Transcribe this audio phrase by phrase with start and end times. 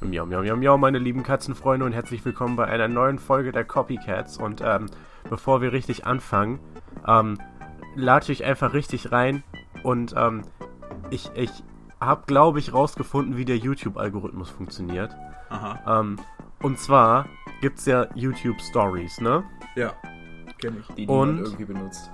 [0.00, 3.64] Miau, miau, miau, miau, meine lieben Katzenfreunde und herzlich willkommen bei einer neuen Folge der
[3.64, 4.36] Copycats.
[4.38, 4.86] Und ähm,
[5.28, 6.60] bevor wir richtig anfangen,
[7.06, 7.38] ähm,
[7.94, 9.42] latsche ich einfach richtig rein
[9.82, 10.42] und ähm,
[11.10, 11.50] ich, ich
[12.00, 15.14] habe, glaube ich, rausgefunden, wie der YouTube-Algorithmus funktioniert.
[15.48, 16.00] Aha.
[16.00, 16.16] Ähm,
[16.62, 17.26] und zwar
[17.60, 19.44] gibt es ja YouTube Stories, ne?
[19.76, 19.92] Ja.
[20.58, 20.94] Kenn ich.
[20.94, 22.10] Die Und- niemand irgendwie benutzt.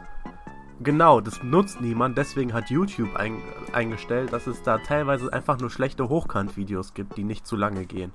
[0.82, 3.40] Genau, das nutzt niemand, deswegen hat YouTube ein,
[3.72, 8.12] eingestellt, dass es da teilweise einfach nur schlechte Hochkant-Videos gibt, die nicht zu lange gehen.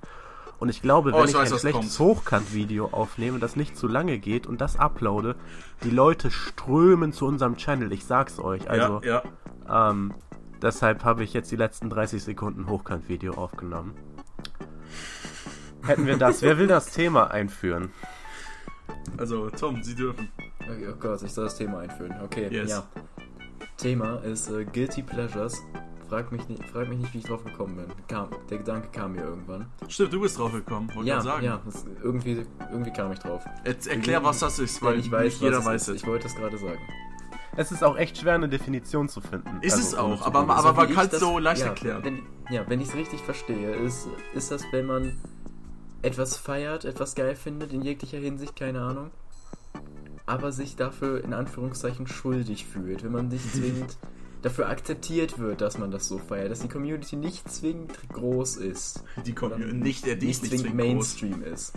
[0.59, 1.99] Und ich glaube, Oh, wenn ich ich, weiß, ein schlechtes.
[1.99, 5.35] Hochkant-Video aufnehme, das nicht zu lange geht und das uploade,
[5.83, 8.69] die Leute strömen zu unserem Channel, ich sag's euch.
[8.69, 9.21] Also, ja,
[9.67, 9.89] ja.
[9.91, 10.13] ähm,
[10.61, 13.93] deshalb habe ich jetzt die letzten 30 Sekunden Hochkant-Video aufgenommen.
[15.83, 16.41] Hätten wir das.
[16.41, 17.91] Wer will das Thema einführen?
[19.17, 20.29] Also, Tom, Sie dürfen.
[20.69, 22.15] Oh Gott, ich soll das Thema einführen.
[22.23, 22.69] Okay, Yes.
[22.69, 22.83] ja.
[23.77, 25.61] Thema ist äh, Guilty Pleasures.
[26.09, 27.85] Frag mich, nicht, frag mich nicht, wie ich drauf gekommen bin.
[28.07, 29.67] Kam, der Gedanke kam mir irgendwann.
[29.89, 31.43] Stimmt, du bist drauf gekommen, wollte ja, ich sagen.
[31.45, 33.43] ja, das, irgendwie, irgendwie kam ich drauf.
[33.65, 35.95] Jetzt erklär, was das ist, weil ich weiß, nicht jeder weiß es.
[35.97, 36.79] Ich wollte es gerade sagen.
[37.57, 39.49] Es ist auch echt schwer, eine Definition zu finden.
[39.61, 42.03] Ist Also, es auch, aber, aber man wie kann es das- so leicht ja, erklären.
[42.03, 45.17] Wenn, ja, wenn ich es richtig verstehe, ist, ist das, wenn man
[46.03, 49.09] etwas feiert, etwas geil findet, in jeglicher Hinsicht, keine Ahnung,
[50.27, 53.97] aber sich dafür in Anführungszeichen schuldig fühlt, wenn man sich zwingend
[54.43, 59.03] dafür akzeptiert wird, dass man das so feiert, dass die Community nicht zwingend groß ist.
[59.25, 61.21] Die Oder nicht, der die nicht ist nicht zwingend zwingend groß.
[61.21, 61.73] Mainstream ist.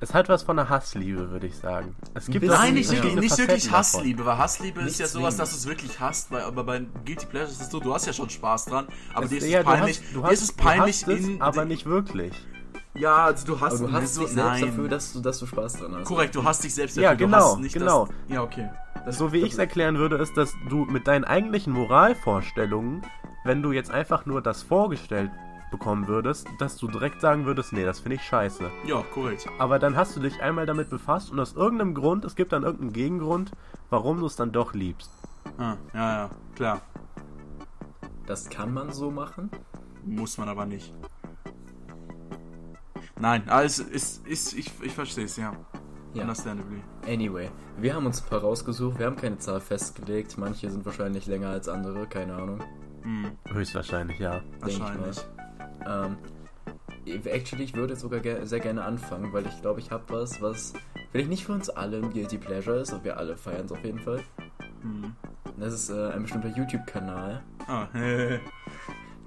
[0.00, 1.96] Es hat was von einer Hassliebe, würde ich sagen.
[2.14, 3.70] Es gibt Nein, nicht wirklich, nicht wirklich.
[3.72, 6.86] Hassliebe, weil Hassliebe ist Nicht ja sowas, dass du es wirklich hasst, weil, aber bei
[7.04, 9.44] Guilty Pleasure ist es so, du hast ja schon Spaß dran, aber Es- dir ist
[9.44, 11.42] es ja, du peinlich, hast- du dir hast- ist es peinlich du hast es, in...
[11.42, 12.32] aber nicht wirklich.
[12.94, 14.66] Ja, also du hast, du hast so, dich selbst nein.
[14.66, 16.04] dafür, dass du, dass du Spaß dran hast.
[16.04, 18.06] Korrekt, du hast dich selbst Ja, dafür, genau, du hast nicht genau.
[18.06, 18.68] Das, ja, okay.
[19.04, 23.02] Das, So wie ich es erklären würde, ist, dass du mit deinen eigentlichen Moralvorstellungen,
[23.44, 25.30] wenn du jetzt einfach nur das vorgestellt
[25.70, 28.70] bekommen würdest, dass du direkt sagen würdest, nee, das finde ich scheiße.
[28.86, 29.46] Ja, korrekt.
[29.58, 32.62] Aber dann hast du dich einmal damit befasst und aus irgendeinem Grund, es gibt dann
[32.62, 33.52] irgendeinen Gegengrund,
[33.90, 35.10] warum du es dann doch liebst.
[35.58, 36.80] Ah, ja, ja, klar.
[38.26, 39.50] Das kann man so machen.
[40.04, 40.92] Muss man aber nicht.
[43.20, 45.52] Nein, alles ist, ist ich, ich verstehe es, ja.
[46.14, 46.22] Ja.
[46.22, 46.80] Understandably.
[47.06, 48.98] Anyway, wir haben uns ein paar rausgesucht.
[48.98, 50.38] Wir haben keine Zahl festgelegt.
[50.38, 52.60] Manche sind wahrscheinlich länger als andere, keine Ahnung.
[53.02, 54.40] Hm, Höchstwahrscheinlich, ja.
[54.60, 55.18] Wahrscheinlich.
[55.86, 56.16] Ähm,
[57.24, 60.72] actually, ich würde sogar ge sehr gerne anfangen, weil ich glaube, ich habe was, was
[61.12, 63.84] vielleicht nicht für uns alle ein Guilty Pleasure ist, aber wir alle feiern es auf
[63.84, 64.22] jeden Fall.
[64.82, 65.14] Hm.
[65.58, 68.38] Das ist äh, ein bestimmter YouTube-Kanal, Ah, äh,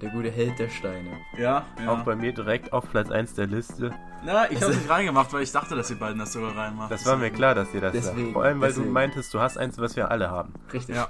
[0.02, 1.10] der gute Held der Steine.
[1.38, 1.88] ja, ja.
[1.92, 3.92] Auch bei mir direkt auf Platz 1 der Liste.
[4.24, 6.90] Na, ich habe nicht reingemacht, weil ich dachte, dass ihr beiden das sogar reinmacht.
[6.90, 8.32] Das war mir klar, dass ihr das Deswegen, sagt.
[8.34, 8.92] Vor allem, weil du deswegen.
[8.92, 10.52] meintest, du hast eins, was wir alle haben.
[10.72, 10.96] Richtig.
[10.96, 11.08] Ja,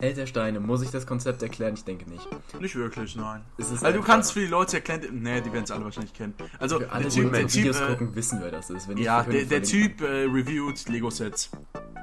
[0.00, 1.74] Held der Steine, muss ich das Konzept erklären?
[1.74, 2.26] Ich denke nicht.
[2.60, 3.42] nicht wirklich, nein.
[3.56, 6.12] Es ist Also du kannst für die Leute erklären, nee, die werden es alle wahrscheinlich
[6.12, 6.34] kennen.
[6.58, 8.70] Also Für alle, der die Typ, der unsere Typ, Videos äh, gucken, wissen, wer das
[8.70, 8.88] ist.
[8.88, 9.62] Wenn ja, wir der, der.
[9.62, 11.50] Typ äh, reviewt Lego-Sets.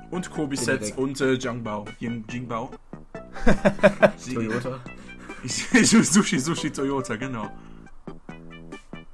[0.09, 1.85] Und Kobi-Sets und äh, Jingbao.
[1.99, 2.71] Jing- Jingbao.
[4.33, 4.79] Toyota.
[5.45, 7.49] Sushi, Sushi, Toyota, genau.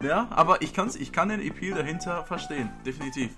[0.02, 3.32] Ja, aber ich, kann's, ich kann den Appeal dahinter verstehen, definitiv.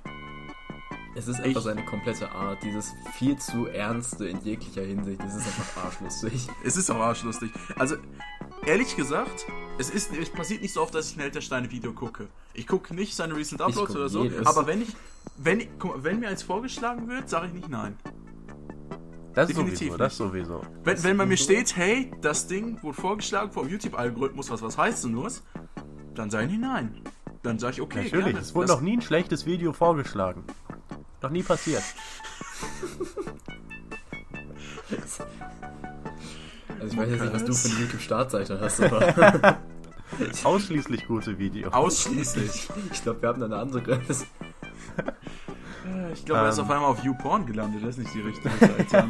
[1.15, 5.19] Es ist einfach Ich- seine komplette Art, dieses viel zu ernste in jeglicher Hinsicht.
[5.25, 6.47] Es ist einfach arschlustig.
[6.63, 7.51] Es ist auch arschlustig.
[7.77, 7.95] Also,
[8.65, 9.45] ehrlich gesagt,
[9.79, 12.27] es, ist, es passiert nicht so oft, dass ich ein Held der Steine Video gucke.
[12.53, 14.45] Ich gucke nicht seine Recent Uploads oder so, jedes.
[14.45, 14.89] aber wenn ich,
[15.37, 17.97] wenn, ich- guck wenn mir eins vorgeschlagen wird, sage ich nicht nein.
[19.33, 20.61] Das Definitiv sowieso, das sowieso.
[20.83, 25.03] Wenn, wenn bei mir steht, hey, das Ding wurde vorgeschlagen vom YouTube-Algorithmus, was was heißt
[25.05, 25.31] denn nur?
[26.15, 27.01] Dann sage ich nicht nein.
[27.43, 28.39] Dann sage ich, okay, Natürlich, gerne.
[28.39, 30.43] es wurde Das- noch nie ein schlechtes Video vorgeschlagen.
[31.21, 31.83] Noch nie passiert.
[36.79, 39.57] Also ich weiß jetzt nicht, was du für eine YouTube-Startseite hast, aber
[40.43, 41.73] Ausschließlich gute Videos.
[41.73, 42.69] Ausschließlich.
[42.91, 43.99] ich glaube, wir haben da eine andere.
[44.07, 44.25] Das,
[46.13, 46.63] Ich glaube, er ist Ähm.
[46.65, 47.81] auf einmal auf YouPorn gelandet.
[47.83, 49.07] Das ist nicht die richtige Seite.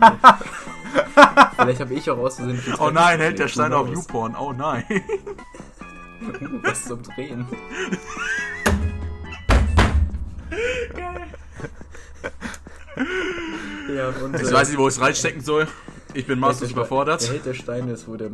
[1.58, 2.62] vielleicht habe ich auch aus Versehen...
[2.80, 3.88] oh nein, hält der Stein auf?
[3.90, 4.36] YouPorn.
[4.36, 4.84] Oh nein.
[4.90, 7.48] Uh, was zum Drehen.
[13.94, 15.68] ja, und, Ich äh, weiß nicht, wo ich es reinstecken soll.
[16.14, 17.22] Ich bin maßlos der- überfordert.
[17.22, 18.32] Der Held der Steine ist wohl der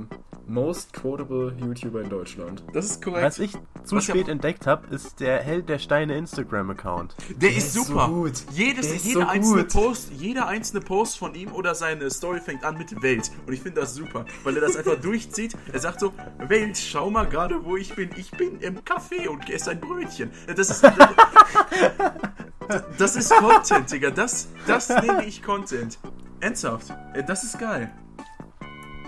[0.47, 2.63] most quotable YouTuber in Deutschland.
[2.74, 3.39] Das ist Was korrekt.
[3.39, 3.51] ich
[3.83, 7.15] zu Was spät entdeckt habe, ist der Held der Steine Instagram-Account.
[7.38, 8.07] Der ist ist so super.
[8.07, 8.33] gut.
[8.51, 9.74] Jedes, Der ist jeder so einzelne gut.
[9.74, 13.31] Post, jeder einzelne Post von ihm oder seine Story fängt an mit Welt.
[13.47, 15.56] Und ich finde das super, weil er das einfach durchzieht.
[15.71, 16.13] Er sagt so,
[16.47, 18.09] Welt, schau mal gerade, wo ich bin.
[18.18, 20.31] Ich bin im Café und esse ein Brötchen.
[20.56, 20.83] Das ist,
[22.97, 24.12] das ist Content, Digga.
[24.12, 25.97] Das, das nenne ich Content.
[26.39, 26.92] Ernsthaft?
[27.13, 27.92] Äh, Das ist geil.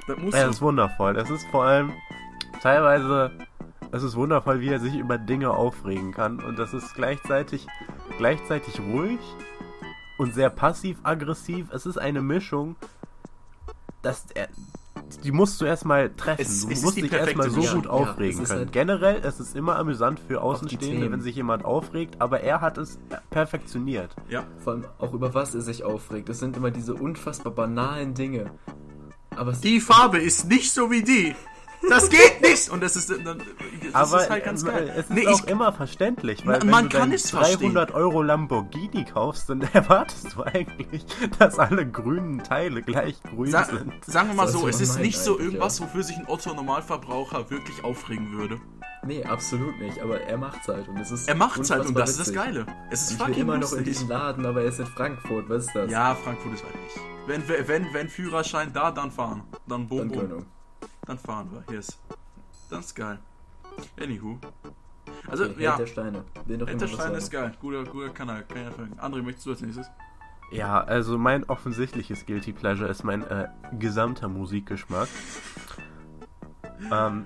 [0.08, 0.48] Das muss Ja, so.
[0.48, 1.18] das ist wundervoll.
[1.18, 1.92] Es ist vor allem
[2.62, 3.32] teilweise,
[3.92, 6.40] es ist wundervoll, wie er sich über Dinge aufregen kann.
[6.40, 7.68] Und das ist gleichzeitig,
[8.18, 9.20] gleichzeitig ruhig
[10.18, 11.68] und sehr passiv-aggressiv.
[11.72, 12.76] Es ist eine Mischung,
[14.02, 14.48] dass er,
[15.24, 16.42] die musst du erstmal treffen.
[16.42, 18.60] Es- du es musst dich erstmal so gut Ja, aufregen es ist können.
[18.62, 22.78] halt- Generell, es ist immer amüsant für Außenstehende, wenn sich jemand aufregt, aber er hat
[22.78, 23.00] es
[23.30, 24.16] perfektioniert.
[24.30, 24.44] Ja.
[24.64, 26.30] Vor allem auch über was er sich aufregt.
[26.30, 28.52] Das sind immer diese unfassbar banalen Dinge.
[29.38, 31.36] Aber Die Farbe ist nicht so wie die.
[31.90, 32.70] Das geht nicht!
[32.70, 33.20] Und das ist, das
[33.94, 34.92] Aber ist halt ganz geil.
[34.96, 37.30] es ist Nee, auch ich, immer verständlich, weil Na, wenn man du kann deinen es
[37.30, 37.60] verstehen.
[37.76, 41.06] 300 Euro Lamborghini kaufst, dann erwartest du eigentlich,
[41.38, 43.94] dass alle grünen Teile gleich grün sa sind.
[44.06, 48.32] sagen wir mal so, es ist nicht so irgendwas, wofür sich ein Otto-Normalverbraucher wirklich aufregen
[48.32, 48.60] würde.
[49.08, 50.00] Nee, absolut nicht.
[50.02, 50.88] Aber er macht's halt.
[50.90, 52.42] Und es ist Er macht's halt und das ist das witzig.
[52.44, 52.66] Geile.
[52.92, 53.86] Es ist Ich fucking immer noch in lustig.
[53.86, 55.50] diesen Laden, aber er ist in Frankfurt.
[55.50, 55.90] Was ist das?
[55.90, 57.00] Ja, Frankfurt ist weit nicht.
[57.26, 59.44] Wenn, wenn, wenn Führerschein da, dann fahren.
[59.68, 60.46] Dann boom, Dann boom.
[61.06, 61.74] Dann fahren wir.
[61.74, 61.98] Yes.
[62.70, 63.18] Das ist geil.
[64.02, 64.38] Anywho.
[65.30, 65.70] Also, Okay, ja.
[65.78, 66.18] Held der Steine.
[66.36, 67.54] Noch Hinterstein irgendwas ist geil.
[67.62, 68.44] Guter, guter Kanal.
[68.44, 69.00] Kann folgen.
[69.00, 69.88] André, möchtest du als nächstes?
[70.52, 73.48] Ja, also mein offensichtliches Guilty Pleasure ist mein äh,
[73.80, 75.08] gesamter Musikgeschmack.
[76.92, 77.26] Ähm,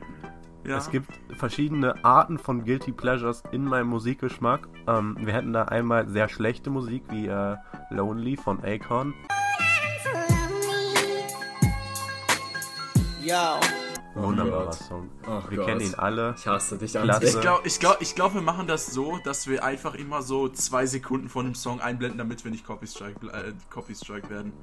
[0.64, 0.78] Ja.
[0.78, 4.68] Es gibt verschiedene Arten von Guilty Pleasures in meinem Musikgeschmack.
[4.88, 7.58] Ähm, wir hätten da einmal sehr schlechte Musik wie äh,
[7.90, 9.14] Lonely von Akon.
[13.24, 13.36] Yo.
[14.14, 14.74] Wunderbarer Gott.
[14.76, 15.10] Song.
[15.26, 15.68] Oh wir Gott.
[15.68, 16.36] kennen ihn alle.
[16.38, 17.26] Ich hasse dich, Klasse.
[17.26, 20.50] Ich glaube, ich glaub, ich glaub, wir machen das so, dass wir einfach immer so
[20.50, 24.54] zwei Sekunden von dem Song einblenden, damit wir nicht Copy Strike, äh, Copy Strike werden.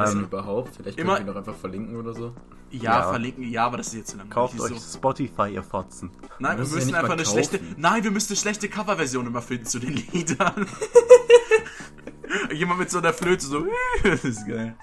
[0.00, 0.76] Also Ähm, überhaupt.
[0.76, 2.32] Vielleicht immer- können wir ihn doch einfach verlinken oder so.
[2.70, 3.08] Ja, Ja.
[3.10, 4.28] verlinken, ja, aber das ist jetzt zu lang.
[4.28, 4.98] kauft euch so.
[4.98, 6.10] Spotify, ihr Fotzen.
[6.38, 7.34] Nein, wir ja müssen nicht einfach eine kaufen.
[7.44, 7.60] schlechte.
[7.76, 10.66] Nein, wir müssen eine schlechte Coverversion immer finden zu den Liedern.
[12.52, 13.66] Jemand mit so einer Flöte so.
[14.02, 14.74] das ist geil.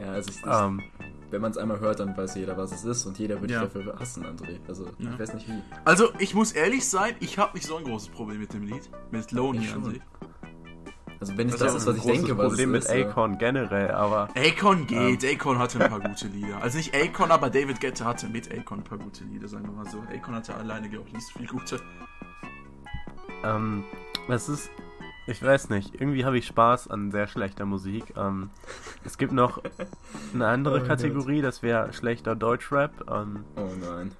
[0.00, 0.82] Ja, also ich, Ähm,
[1.30, 3.64] wenn man es einmal hört, dann weiß jeder, was es ist und jeder würde Ja.
[3.64, 4.58] dich dafür hassen, André.
[4.68, 5.12] Also Ja.
[5.12, 5.62] ich weiß nicht wie.
[5.84, 8.88] Also, ich muss ehrlich sein, ich habe nicht so ein großes Problem mit dem Lied.
[9.10, 10.00] Mit Lonely Ich an sich.
[11.22, 13.06] Also wenn es Das das, ist was ich denke, was Problem es mit ist.
[13.06, 16.60] Akon generell, aber Akon geht, Akon hatte ein paar gute Lieder.
[16.60, 19.70] Also nicht Akon, aber David Guetta hatte mit Akon ein paar gute Lieder, sagen wir
[19.70, 20.02] mal so.
[20.12, 21.80] Akon hatte alleine auch nicht so viel gute.
[23.44, 23.84] ähm,
[24.26, 24.68] es ist,
[25.28, 28.14] ich weiß nicht, irgendwie habe ich Spaß an sehr schlechter Musik.
[28.16, 28.50] Ähm,
[29.04, 29.62] es gibt noch
[30.34, 33.08] eine andere Oh Kategorie, das wäre schlechter Deutschrap.
[33.08, 34.10] Ähm, Oh nein.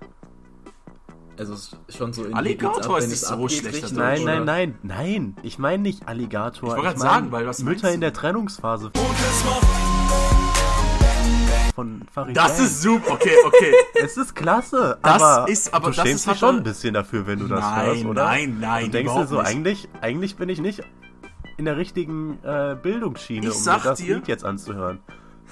[1.38, 4.40] Also schon so in Alligator ab, ist nicht so richtig, Nein, oder?
[4.40, 5.36] nein, nein, nein.
[5.42, 6.70] Ich meine nicht Alligator.
[6.70, 8.90] Ich wollte grad mein sagen, weil was Mütter in der Trennungsphase
[11.74, 12.66] von Farid Das Bang.
[12.66, 13.72] ist super, okay, okay.
[13.94, 16.62] Es ist klasse, Das aber, ist- aber du das schämst ist dich halt schon ein
[16.62, 18.24] bisschen dafür, wenn du das Nein, hörst, oder?
[18.24, 19.46] nein, nein, Du denkst dir so, nicht.
[19.46, 20.82] eigentlich, eigentlich bin ich nicht
[21.56, 25.00] in der richtigen äh, Bildungsschiene, Ich um mir das dir- Lied jetzt anzuhören.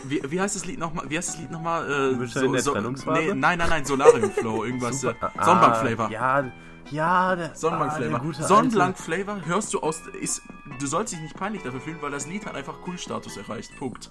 [0.05, 1.09] Wie, wie heißt das Lied nochmal?
[1.11, 1.85] Wie heißt das Lied nochmal?
[2.15, 3.21] Äh, der Trennungsphase?
[3.21, 5.05] Nee, nein, nein, nein, Solarium Flow, irgendwas.
[5.05, 6.11] Äh, Ah, Sonnenbank-Flavor.
[6.11, 6.51] Ja,
[6.91, 8.21] ja, der, Sonnenbank-Flavor.
[8.39, 10.01] ah, Sonnenblank-Flavor hörst du aus.
[10.21, 10.43] Ist,
[10.79, 13.77] du sollst dich nicht peinlich dafür fühlen, weil das Lied hat einfach Kultstatus erreicht.
[13.79, 14.11] Punkt.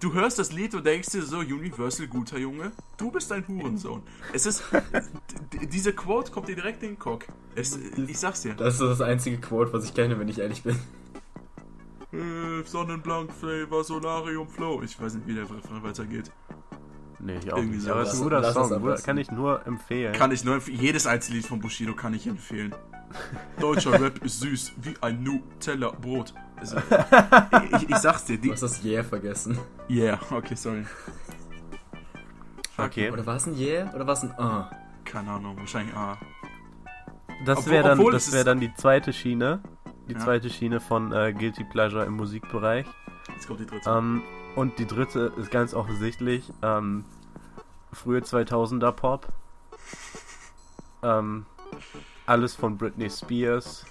[0.00, 4.02] Du hörst das Lied und denkst dir so, Universal, guter Junge, du bist ein Hurensohn.
[4.32, 4.64] Es ist.
[5.52, 7.26] d- diese Quote kommt dir direkt in den Kopf.
[7.54, 8.54] Es, ich sag's dir.
[8.54, 10.76] Das ist das einzige Quote, was ich kenne, wenn ich ehrlich bin.
[12.12, 14.82] Äh, Sonnenblank-Flavor, Solarium Flow.
[14.82, 16.30] Ich weiß nicht, wie der Refrain weitergeht.
[17.20, 17.84] Nee, ich auch Irgendwie nicht.
[17.86, 17.92] so.
[17.92, 20.12] Aber es ist ein guter lass Song, guter- kann ich nur empfehlen.
[20.14, 20.78] Kann ich nur empfehlen.
[20.80, 22.74] Jedes einzelne Lied von Bushido kann ich empfehlen.
[23.60, 26.32] Deutscher Rap ist süß wie ein Nutella-Brot.
[26.56, 26.76] Also,
[27.76, 28.52] ich, ich sag's dir, Du die.
[28.52, 29.58] hast das Yeah vergessen.
[29.90, 30.84] Yeah, okay, sorry.
[32.76, 33.92] Okay, Oder war es ein Yeah?
[33.94, 34.70] Oder war es ein Ah?
[35.04, 36.16] Keine Ahnung, wahrscheinlich ah.
[37.44, 39.60] das wäre dann, das wär dann die zweite Schiene.
[40.08, 40.18] Die Ja.
[40.20, 42.86] zweite Schiene von äh, Guilty Pleasure im Musikbereich.
[43.34, 43.88] Jetzt kommt die dritte.
[43.90, 44.22] Ähm,
[44.56, 47.04] und die dritte ist ganz offensichtlich ähm,
[47.92, 49.28] frühe 2000er Pop.
[51.02, 51.44] Ähm,
[52.26, 53.84] alles von Britney Spears.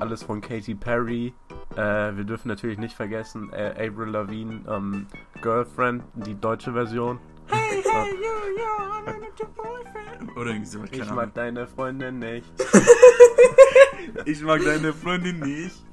[0.00, 1.32] Alles von Katy Perry.
[1.76, 5.06] Äh, wir dürfen natürlich nicht vergessen äh, Avril Lavigne, ähm,
[5.40, 7.18] Girlfriend, die deutsche Version.
[10.36, 12.46] Oder irgendwie so, keine Ich mag deine Freundin nicht.
[14.24, 15.84] ich mag deine Freundin nicht.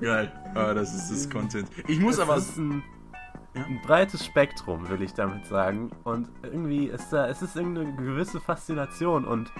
[0.00, 0.32] Geil.
[0.54, 1.68] Ah, das ist das Content.
[1.88, 2.36] Ich muss Es aber.
[2.36, 2.82] ist ein,
[3.54, 3.64] Ja?
[3.64, 5.90] ein breites Spektrum, will ich damit sagen.
[6.04, 9.52] Und irgendwie ist da, es ist irgendeine gewisse Faszination und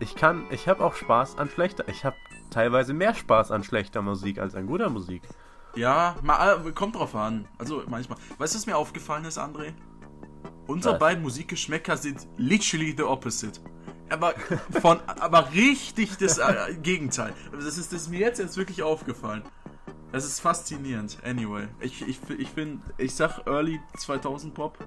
[0.00, 2.16] ich kann, ich habe auch Spaß an schlechter, ich habe
[2.50, 5.22] teilweise mehr Spaß an schlechter Musik als an guter Musik.
[5.74, 7.46] Ja, mal, äh, kommt drauf an.
[7.58, 8.18] Also manchmal.
[8.38, 9.74] Weißt du, was mir aufgefallen ist, André?
[10.66, 11.00] Unsere Was?
[11.00, 13.60] beiden Musikgeschmäcker sind literally the opposite.
[14.08, 14.34] Aber
[14.80, 17.32] von, aber richtig das äh, Gegenteil.
[17.52, 19.42] Das ist, das ist mir jetzt, jetzt wirklich aufgefallen.
[20.12, 21.18] Es ist faszinierend.
[21.24, 24.78] Anyway, ich, ich, ich bin, ich sag Early 2000 Pop.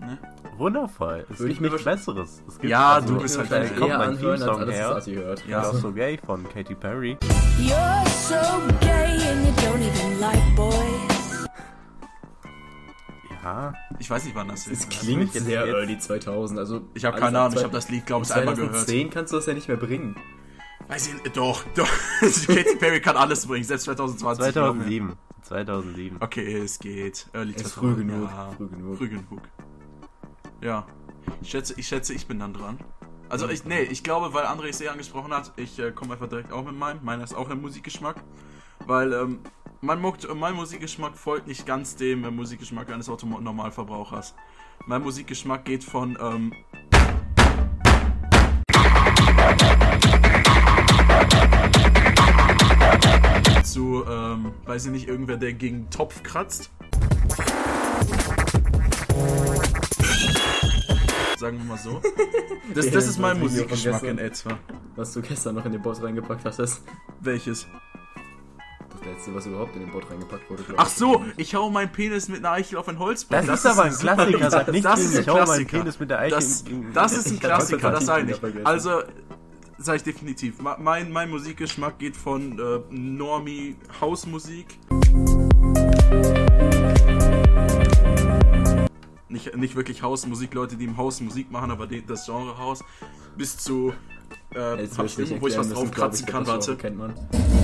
[0.00, 0.18] Ne?
[0.58, 1.24] Wundervoll.
[1.30, 2.42] Es Würde gibt ich mir nichts Besseres.
[2.46, 4.90] Es gibt, Ja, also, du bist halt ein- kommt mein anhören, als Theme-Song alles, her.
[4.90, 5.46] was Ati hört.
[5.46, 5.72] Ja.
[5.72, 7.16] So gay von Katy Perry.
[7.58, 8.36] You're so
[8.80, 11.11] gay and you don't even like boys.
[13.42, 14.90] Ja, Ich weiß nicht, wann das Es ist.
[14.90, 16.58] klingt jetzt- sehr jetzt- early 2000.
[16.60, 18.72] Also Ich habe keine Ahnung, ich habe das Lied, glaube ich, einmal gehört.
[18.74, 20.16] 2010 kannst du das ja nicht mehr bringen.
[20.88, 21.88] Weiß ich nicht, doch, doch.
[22.20, 24.52] Katy Perry kann alles bringen, selbst 2020.
[24.52, 24.82] glaub mir.
[24.84, 25.16] 2007.
[25.42, 26.16] 2007.
[26.20, 27.26] Okay, es geht.
[27.32, 28.50] Early Es ist 2000, früh genug, Ja.
[28.56, 28.98] früh genug.
[28.98, 29.42] Früh genug.
[30.60, 30.86] Ja.
[31.40, 32.78] Ich schätze, ich schätze, ich bin dann dran.
[33.28, 36.28] Also ich, nee, ich glaube, weil André es eh angesprochen hat, ich äh, komme einfach
[36.28, 37.02] direkt auch mit meinem.
[37.02, 38.16] Meiner ist auch ein Musikgeschmack.
[38.86, 39.38] Weil ähm,
[39.82, 40.00] mein,
[40.36, 44.34] mein Musikgeschmack folgt nicht ganz dem äh, Musikgeschmack eines Autonormalverbrauchers.
[44.86, 46.52] Mein Musikgeschmack geht von ähm,
[53.64, 56.70] zu, ähm, weiß ich nicht, irgendwer, der gegen Topf kratzt.
[61.36, 62.00] Sagen wir mal so.
[62.74, 64.58] Das, das ist mein Musikgeschmack in etwa.
[64.96, 66.82] Was du gestern noch in den Bot reingepackt hattest.
[67.20, 67.66] Welches?
[69.02, 70.62] Das letzte, was überhaupt in den Bot reingepackt wurde.
[70.76, 70.92] Ach ich.
[70.94, 73.48] so, ich hau meinen Penis mit einer Eichel auf ein Holzbrett.
[73.48, 74.50] Das, ist aber ein Klassiker.
[74.50, 75.78] Sag nicht, das ist ein ich hau meinen Klassiker.
[75.78, 76.34] Penis mit der Eiche.
[76.36, 78.36] Das, das ist ein Klassiker, das das sage ich.
[78.36, 78.66] vergessen.
[78.66, 79.02] Also,
[79.78, 80.60] sage ich definitiv.
[80.60, 84.78] Mein, mein Musikgeschmack geht von äh, Normie Hausmusik.
[89.28, 92.84] Nicht, nicht wirklich Hausmusik, Leute, die im Haus Musik machen, aber das Genre Haus.
[93.36, 93.92] Bis zu.
[94.54, 96.46] Äh, Jetzt hab ich nicht irgendwo, wo ich was erklären drauf müssen, kratzen glaub ich,
[96.46, 96.80] kann, das warte.
[96.80, 97.61] kennt man.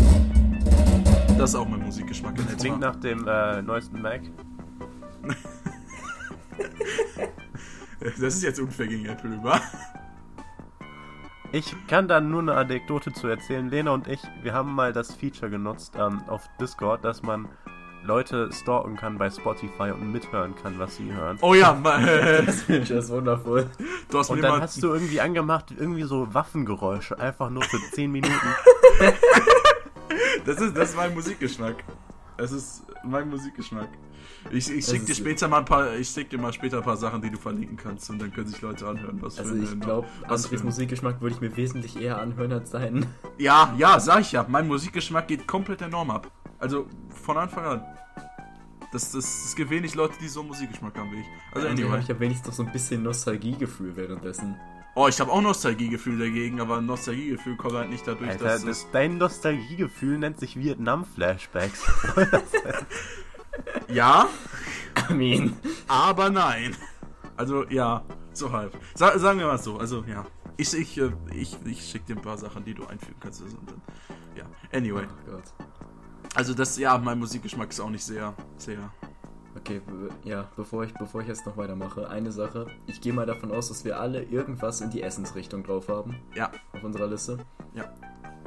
[1.38, 4.20] Das ist auch mein Musikgeschmack in Klingt nach dem äh, neuesten Mac.
[8.00, 9.60] Das ist jetzt unfair gegen Apple über.
[11.50, 13.68] Ich kann da nur eine Anekdote zu erzählen.
[13.68, 17.48] Lena und ich, wir haben mal das Feature genutzt ähm, auf Discord, dass man
[18.04, 21.38] Leute stalken kann bei Spotify und mithören kann, was sie hören.
[21.42, 21.98] Oh ja, ma-
[22.46, 23.68] Das finde ich das wundervoll.
[24.10, 28.12] du hast Und dann hast du irgendwie angemacht, irgendwie so Waffengeräusche, einfach nur für 10
[28.12, 28.34] Minuten.
[30.44, 31.84] Das ist, das ist mein Musikgeschmack.
[32.36, 33.88] Das ist mein Musikgeschmack.
[34.52, 36.84] Ich, ich schick ist- dir später mal ein paar, ich schick dir mal später ein
[36.84, 39.62] paar Sachen, die du verlinken kannst und dann können sich Leute anhören, was Also für
[39.62, 43.06] ich eine- glaube, Andres Musikgeschmack würde ich mir wesentlich eher anhören als seinen.
[43.38, 44.46] Ja, ja, sag ich ja.
[44.48, 46.30] Mein Musikgeschmack geht komplett der Norm ab.
[46.60, 47.82] Also von Anfang an.
[48.92, 51.26] Das, das, es gibt wenig Leute, die so einen Musikgeschmack haben wie ich.
[51.52, 51.84] Also Anyway.
[51.84, 52.00] anyway.
[52.00, 54.56] Ich habe wenigstens noch so ein bisschen Nostalgiegefühl währenddessen.
[55.00, 58.78] Oh, ich habe auch Nostalgiegefühl dagegen, aber Nostalgiegefühl kommt halt nicht dadurch, Alter, dass das,
[58.78, 58.86] es...
[58.90, 61.84] dein Nostalgiegefühl nennt sich Vietnam-Flashbacks.
[63.88, 64.28] Ja,
[65.08, 65.56] I mean.
[65.86, 66.76] aber nein.
[67.36, 68.76] Also ja, so halb.
[68.94, 70.26] Sa sagen wir mal so, also ja.
[70.56, 73.42] Ich, ich, äh, ich, ich schick dir ein paar Sachen, die du einfügen kannst.
[73.42, 73.82] Also, und dann,
[74.36, 75.06] ja, anyway.
[75.06, 75.44] Oh Gott.
[76.34, 78.92] Also das, ja, mein Musikgeschmack ist auch nicht sehr, sehr...
[79.58, 79.80] Okay,
[80.24, 82.66] ja, bevor ich, bevor ich jetzt noch weitermache, eine Sache.
[82.86, 86.50] Ich gehe mal davon aus, dass wir alle irgendwas in die Essensrichtung drauf haben Ja,
[86.72, 87.38] auf unserer Liste.
[87.74, 87.84] ja.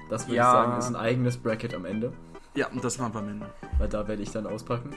[0.10, 0.44] Das würde Ja.
[0.52, 2.12] ich sagen, ist ein eigenes Bracket am Ende,
[2.56, 3.46] Ja, und das machen wir am Ende.
[3.78, 4.92] weil da werde ich dann auspacken.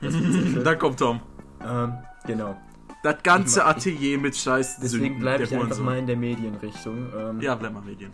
[0.64, 1.20] Dann kommt Tom.
[1.64, 1.94] ähm,
[2.26, 2.56] genau.
[3.02, 5.84] Das ganze Ich mach- Atelier mit Scheiß Deswegen bleibe ich einfach Hurensohn.
[5.84, 7.12] mal in der Medienrichtung.
[7.16, 8.12] Ähm, Ja, bleib mal Medien.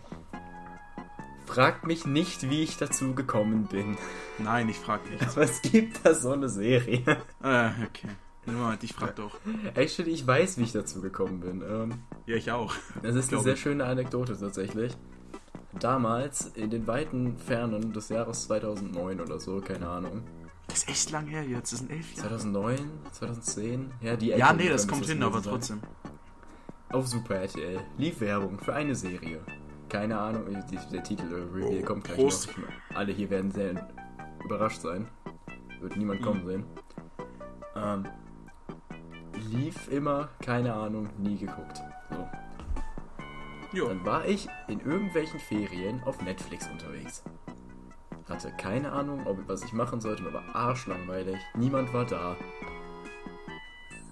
[1.53, 3.97] Fragt mich nicht, wie ich dazu gekommen bin.
[4.39, 5.21] Nein, ich frag nicht.
[5.27, 7.03] Aber es gibt da so eine Serie.
[7.43, 8.07] äh, okay.
[8.45, 9.37] Moment, ich frag doch.
[9.75, 11.61] Actually, ich weiß, wie ich dazu gekommen bin.
[11.61, 11.93] Ähm,
[12.25, 12.73] Ja, ich auch.
[13.01, 14.93] Das ist eine sehr schöne Anekdote tatsächlich.
[15.79, 20.23] Damals, in den weiten Fernen des Jahres 2009 oder so, keine Ahnung.
[20.67, 21.71] Das ist echt lang her jetzt.
[21.71, 22.29] Das sind elf Jahre.
[22.29, 22.79] 2009,
[23.11, 23.91] 2010?
[24.01, 25.53] Ja, die Ja, Ecke nee, das kommt hin, aber sein.
[25.53, 25.79] trotzdem.
[26.89, 29.39] Auf Super RTL lief Werbung für eine Serie.
[29.93, 30.45] Keine Ahnung,
[30.91, 32.57] der Titel äh, Reveal Oh, kommt gleich Prost.
[32.57, 32.97] noch.
[32.97, 33.87] Alle hier werden sehr
[34.43, 35.07] überrascht sein.
[35.81, 36.25] Wird niemand Mhm.
[36.25, 36.63] kommen sehen.
[37.75, 38.07] Ähm,
[39.51, 41.79] lief immer, keine Ahnung, nie geguckt.
[42.09, 42.27] So.
[43.77, 43.87] Jo.
[43.89, 47.23] Dann war ich in irgendwelchen Ferien auf Netflix unterwegs.
[48.27, 51.37] Hatte keine Ahnung, ob was ich machen sollte, mir war arschlangweilig.
[51.53, 52.35] Niemand war da.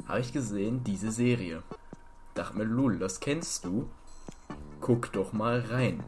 [0.07, 1.63] Habe ich gesehen, diese Serie.
[2.35, 3.89] Dachte mir, Lul, das kennst du.
[4.81, 6.03] Guck doch mal rein.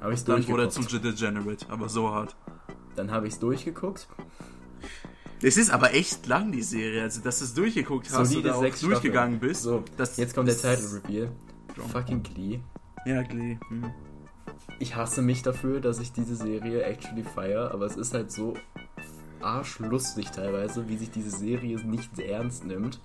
[0.00, 0.86] Habe ich's Dann wurde er zum.
[0.86, 2.36] Degenerate, aber so hart.
[2.96, 4.08] Dann habe ich's durchgeguckt.
[5.42, 7.02] Es ist aber echt lang, die Serie.
[7.02, 9.62] Also, dass du es durchgeguckt hast Solide oder auch durchgegangen bist.
[9.62, 9.82] So,
[10.16, 11.32] jetzt kommt der Title Reveal.
[11.92, 12.60] Fucking Glee.
[13.06, 13.58] Ja, Glee.
[13.68, 13.90] Hm.
[14.78, 18.54] ich hasse mich dafür, dass ich diese Serie actually feier, aber es ist halt so
[19.40, 23.00] arschlustig teilweise, wie sich diese Serie nicht ernst nimmt.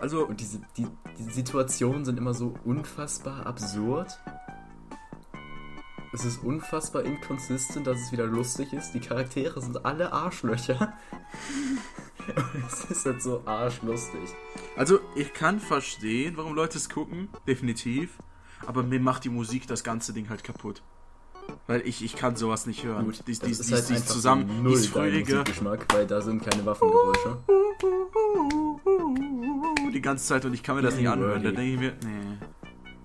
[0.00, 0.86] Also, Und diese, die,
[1.18, 4.18] die Situationen sind immer so unfassbar absurd.
[6.12, 8.92] Es ist unfassbar inconsistent, dass es wieder lustig ist.
[8.92, 10.94] Die Charaktere sind alle Arschlöcher.
[12.66, 14.30] es ist halt so arschlustig.
[14.76, 18.18] Also, ich kann verstehen, warum Leute es gucken, definitiv.
[18.66, 20.82] Aber mir macht die Musik das ganze Ding halt kaputt.
[21.66, 23.04] Weil ich, ich kann sowas nicht hören.
[23.04, 25.32] Gut, die, das die, ist die, halt die einfach zusammen, null fröhliche.
[25.32, 27.38] Musikgeschmack, weil da sind keine Waffengeräusche.
[29.92, 31.42] Die ganze Zeit und ich kann mir das nicht anhören.
[31.42, 32.38] Da denke ich mir, nee.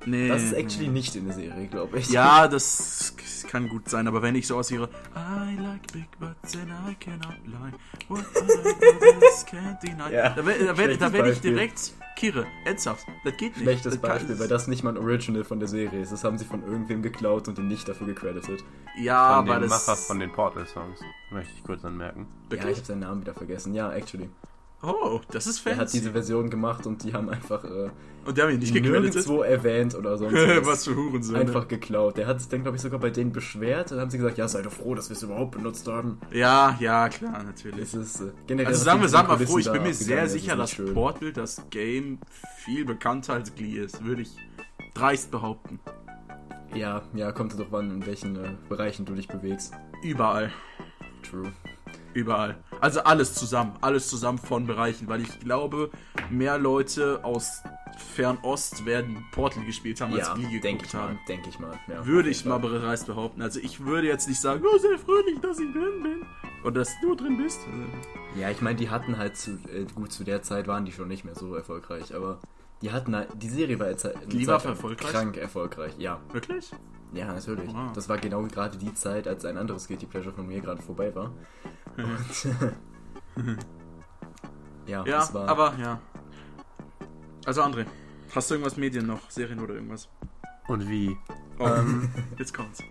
[0.05, 0.27] Nee.
[0.27, 0.93] Das ist actually nee.
[0.93, 2.09] nicht in der Serie, glaube ich.
[2.09, 3.15] Ja, das
[3.47, 7.37] kann gut sein, aber wenn ich so aushöre, I like big butts and I cannot
[7.45, 7.73] lie.
[8.07, 10.11] What others can't deny.
[10.13, 11.51] Ja, da werde da werd, schlechtes da werd ich Beispiel.
[11.51, 12.45] direkt Kire.
[12.65, 13.05] Ernsthaft.
[13.23, 13.63] Das geht nicht.
[13.63, 16.11] Schlechtes das Beispiel, weil das nicht mal ein Original von der Serie ist.
[16.11, 18.63] Das haben sie von irgendwem geklaut und ihn nicht dafür gecredited.
[18.97, 19.87] Ja, von aber den das.
[19.87, 20.99] Macher von den Portal-Songs.
[21.31, 22.27] Möchte ich kurz anmerken.
[22.51, 23.73] Ja, ich habe seinen Namen wieder vergessen.
[23.73, 24.29] Ja, actually.
[24.85, 25.99] Oh, das ist Er hat fancy.
[25.99, 27.89] diese Version gemacht und die haben einfach äh,
[28.25, 29.15] Und der haben ihn nicht gecredited.
[29.15, 30.65] nirgendwo erwähnt oder sonst was.
[30.65, 31.39] Was für Hurensöhne.
[31.39, 32.17] Einfach geklaut.
[32.17, 33.91] Der hat sich dann, glaube ich, sogar bei denen beschwert.
[33.91, 36.17] Dann haben sie gesagt, ja, sei doch froh, dass wir es überhaupt benutzt haben.
[36.31, 37.79] Ja, ja, klar, natürlich.
[37.81, 38.67] Es ist äh, generell.
[38.67, 40.93] Also sagen wir, sagen wir froh, ich bin mir sehr sicher, dass schön.
[40.93, 42.19] Portal, das Game,
[42.57, 44.03] viel bekannter als Glee ist.
[44.03, 44.35] Würde ich
[44.93, 45.79] dreist behaupten.
[46.75, 49.73] Ja, ja, kommt doch an, in welchen äh, Bereichen du dich bewegst.
[50.03, 50.51] Überall.
[51.21, 51.53] True.
[52.13, 52.57] Überall.
[52.81, 53.73] Also alles zusammen.
[53.81, 55.07] Alles zusammen von Bereichen.
[55.07, 55.89] Weil ich glaube,
[56.29, 57.61] mehr Leute aus
[58.15, 61.01] Fernost werden Portal gespielt haben, als Ja, Glee geguckt ich mal.
[61.01, 61.19] haben.
[61.27, 61.79] Denke ich mal.
[61.87, 63.41] Ja, Würde ich mal dreist behaupten.
[63.41, 66.25] Also ich würde jetzt nicht sagen, oh, sehr fröhlich, dass ich drin bin.
[66.63, 67.59] Oder dass du drin bist.
[68.39, 71.07] Ja, ich meine, die hatten halt zu, äh, gut zu der Zeit waren die schon
[71.07, 72.39] nicht mehr so erfolgreich, aber
[72.81, 75.11] die hatten halt, die Serie war jetzt halt Die war erfolgreich?
[75.11, 76.19] krank erfolgreich, ja.
[76.31, 76.71] Wirklich?
[77.13, 77.73] Ja, natürlich.
[77.73, 77.93] Wow.
[77.93, 81.13] Das war genau gerade die Zeit, als ein anderes Guilty Pleasure von mir gerade vorbei
[81.15, 81.31] war.
[81.97, 82.45] Und,
[84.87, 85.47] ja, Ja, das war.
[85.47, 85.99] aber ja.
[87.45, 87.85] Also André,
[88.33, 89.29] hast du irgendwas Medien noch?
[89.29, 90.09] Serien oder irgendwas?
[90.67, 91.15] Und wie?
[91.59, 92.81] Oh, Ähm, jetzt kommt's.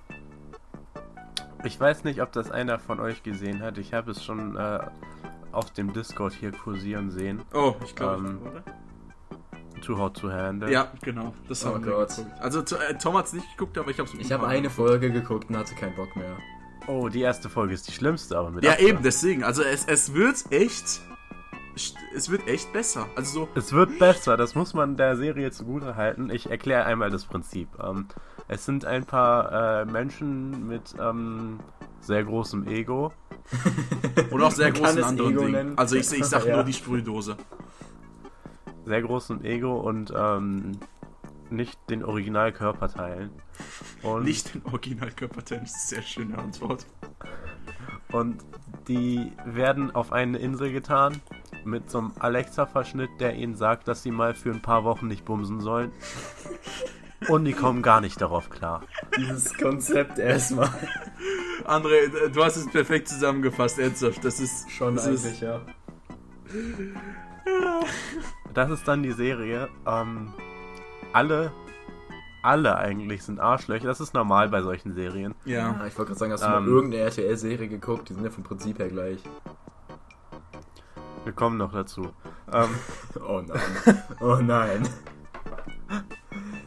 [1.64, 3.78] ich weiß nicht, ob das einer von euch gesehen hat.
[3.78, 4.78] Ich habe es schon äh,
[5.52, 7.42] auf dem Discord hier kursieren sehen.
[7.54, 8.62] Oh, ich glaube, ähm, oder?
[9.82, 10.70] Too Hot to Handle.
[10.72, 11.34] Ja, genau.
[11.48, 12.16] Das Oh haben wir Gott.
[12.16, 12.40] geguckt.
[12.40, 14.70] Also to- äh, Tom hat's nicht geguckt, aber ich hab's mit ich habe eine.
[14.70, 16.36] Folge geguckt und hatte keinen Bock mehr.
[16.86, 18.88] Oh, die erste Folge ist die schlimmste, aber mit Ja, Abstand.
[18.90, 19.44] eben, deswegen.
[19.44, 21.00] Also es, es wird echt.
[22.14, 23.06] Es wird echt besser.
[23.16, 23.48] Also so.
[23.54, 26.28] Es wird besser, das muss man der Serie zugute halten.
[26.30, 27.68] Ich erkläre einmal das Prinzip.
[27.82, 28.08] Ähm,
[28.48, 31.60] es sind ein paar äh, Menschen mit ähm,
[32.00, 33.12] sehr großem Ego.
[34.30, 35.52] Und auch sehr großen es anderen Ego Dingen.
[35.52, 35.78] nennen.
[35.78, 36.56] Also ich, ich sag Ja.
[36.56, 37.36] nur die Sprühdose.
[38.84, 40.72] Sehr großem Ego und ähm,
[41.50, 43.30] nicht den Originalkörperteilen.
[44.02, 45.60] Und, Nicht den Originalkörperteil.
[45.60, 46.86] Das ist eine sehr schöne Antwort.
[48.10, 48.38] und
[48.88, 51.20] die werden auf eine Insel getan
[51.64, 55.24] mit so einem Alexa-Verschnitt, der ihnen sagt, dass sie mal für ein paar Wochen nicht
[55.24, 55.92] bumsen sollen.
[57.28, 58.82] Und die kommen gar nicht darauf klar.
[59.16, 60.68] Dieses Konzept erstmal.
[61.64, 64.24] André, du hast es perfekt zusammengefasst, ernsthaft.
[64.24, 65.60] Das ist Schon das eigentlich, Ist, ja.
[68.54, 69.68] Das ist dann die Serie.
[69.86, 70.32] Ähm,
[71.12, 71.52] alle,
[72.42, 73.86] alle eigentlich sind Arschlöcher.
[73.86, 75.34] Das ist normal bei solchen Serien.
[75.44, 75.76] ja.
[75.80, 76.52] Ah, ich wollte gerade sagen, hast du Ähm.
[76.52, 78.08] mal irgendeine RTL-Serie geguckt?
[78.08, 79.22] Die sind ja vom Prinzip her gleich.
[81.24, 82.10] Wir kommen noch dazu.
[82.52, 82.68] Ähm,
[83.26, 84.02] Oh nein.
[84.20, 84.82] Oh nein.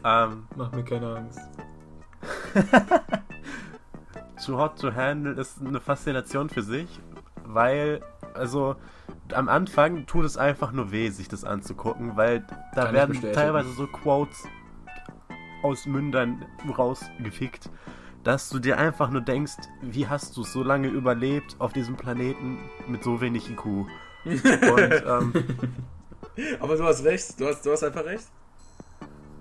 [0.04, 1.40] ähm, Mach mir keine Angst.
[4.44, 7.00] Too Hot to Handle ist eine Faszination für sich,
[7.44, 8.00] weil,
[8.36, 8.76] also,
[9.32, 12.44] am Anfang tut es einfach nur weh, sich das anzugucken, weil
[12.74, 14.44] da Kann werden teilweise so Quotes
[15.62, 16.44] aus Mündern
[16.76, 17.70] rausgefickt,
[18.24, 22.58] dass du dir einfach nur denkst, wie hast du so lange überlebt auf diesem Planeten
[22.86, 23.64] mit so wenig IQ?
[23.64, 23.88] Und,
[25.06, 25.32] ähm,
[26.60, 27.38] Aber du hast recht.
[27.40, 28.26] Du hast, du hast einfach recht.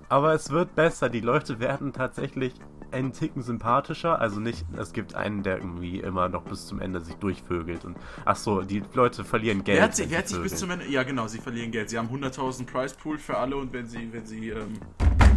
[0.10, 1.10] Aber es wird besser.
[1.10, 2.54] Die Leute werden tatsächlich
[2.96, 4.20] einen Ticken sympathischer.
[4.20, 7.86] Also nicht, es gibt einen, der irgendwie immer noch bis zum Ende sich durchvögelt.
[7.86, 9.78] Und ach so, die Leute verlieren Geld.
[9.78, 10.72] Wer hat, sich, wenn wer sie hat sich bis zum.
[10.72, 10.88] Ende.
[10.88, 11.90] Ja, genau, sie verlieren Geld.
[11.90, 14.80] Sie haben 100.000 Price Pool für alle und wenn sie, wenn sie, ähm,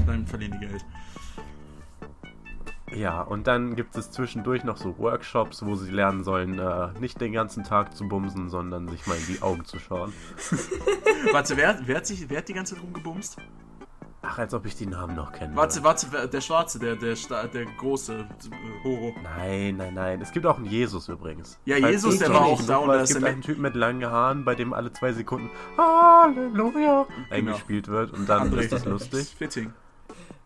[0.06, 0.84] dann verlieren die Geld.
[2.94, 7.20] Ja, und dann gibt es zwischendurch noch so Workshops, wo sie lernen sollen, äh, nicht
[7.20, 10.12] den ganzen Tag zu bumsen, sondern sich mal in die Augen zu schauen.
[11.32, 13.36] Warte, wer, wer, hat sich, wer hat die ganze Zeit rumgebumst?
[14.38, 15.56] Ach, als ob ich die Namen noch kenne.
[15.56, 17.16] Warte, warte, der Schwarze, der, der,
[17.52, 19.12] der große äh, Horo.
[19.24, 20.20] Nein, nein, nein.
[20.20, 21.58] Es gibt auch einen Jesus übrigens.
[21.64, 24.44] Ja, Falls Jesus, der war auch da und Es gibt einen Typen mit langen Haaren,
[24.44, 29.34] bei dem alle zwei Sekunden Halleluja eingespielt wird und dann André, ist das lustig.
[29.36, 29.72] Fitting.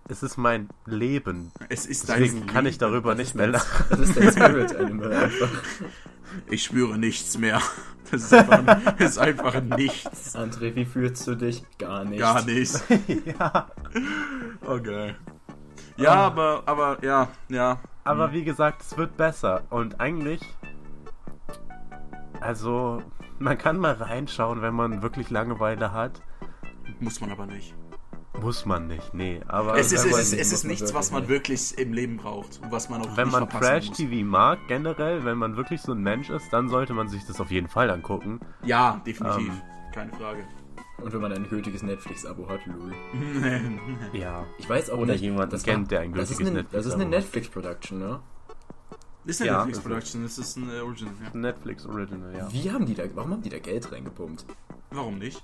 [0.08, 1.52] Es ist mein Leben.
[1.68, 3.84] Es ist dein Deswegen kann ich darüber nicht mehr lachen.
[3.90, 5.50] Das ist der Spirit Animal einfach.
[6.50, 7.60] Ich spüre nichts mehr.
[8.10, 10.34] Das ist einfach, ist einfach nichts.
[10.36, 11.62] André, wie fühlst du dich?
[11.78, 12.18] Gar nicht.
[12.20, 12.74] Gar nicht.
[13.38, 13.70] ja.
[14.66, 15.14] Okay.
[15.96, 17.78] Ja, aber, aber, ja, ja.
[18.04, 18.32] Aber Mhm.
[18.32, 19.62] wie gesagt, es wird besser.
[19.70, 20.40] Und eigentlich.
[22.40, 23.02] Also,
[23.38, 26.20] man kann mal reinschauen, wenn man wirklich Langeweile hat.
[27.00, 27.74] Muss man aber nicht.
[28.40, 29.40] Muss man nicht, nee.
[29.46, 32.60] Aber Es ist, es ist, nicht, es ist nichts, was man wirklich im Leben braucht
[32.62, 33.48] und was man auch wenn nicht man.
[33.48, 37.40] Trash-TV mag, generell, wenn man wirklich so ein Mensch ist, dann sollte man sich das
[37.40, 38.40] auf jeden Fall angucken.
[38.64, 39.48] Ja, definitiv.
[39.48, 39.62] Ähm.
[39.92, 40.44] Keine Frage.
[41.02, 42.92] Und wenn man ein gültiges Netflix-Abo hat, lol.
[44.12, 44.46] Ja.
[44.58, 45.22] Ich weiß auch Oder nicht.
[45.22, 48.20] jemanden das kennt, der ein das ist gültiges eine, Das ist eine Netflix-Abo Netflix-Production, ne?
[49.24, 51.14] ist eine Ja, Netflix ist Production, das ist ein äh, Original.
[51.22, 51.38] Ja.
[51.38, 52.52] Netflix Original, ja.
[52.52, 54.46] Wie haben die da, warum haben die da Geld reingepumpt?
[54.92, 55.42] Warum nicht?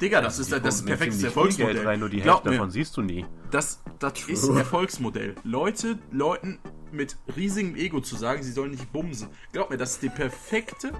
[0.00, 1.86] Digga, das ist Die das, das pumpen perfekte ziemlich viel Geld Erfolgsmodell.
[1.86, 3.24] rein, nur die Glaub Hälfte mir, davon siehst du nie.
[3.50, 5.34] das, das ist ein Erfolgsmodell.
[5.44, 6.58] Leute, Leuten
[6.92, 9.28] mit riesigem Ego zu sagen, sie sollen nicht bumsen.
[9.52, 10.92] Glaub mir, das ist die perfekte,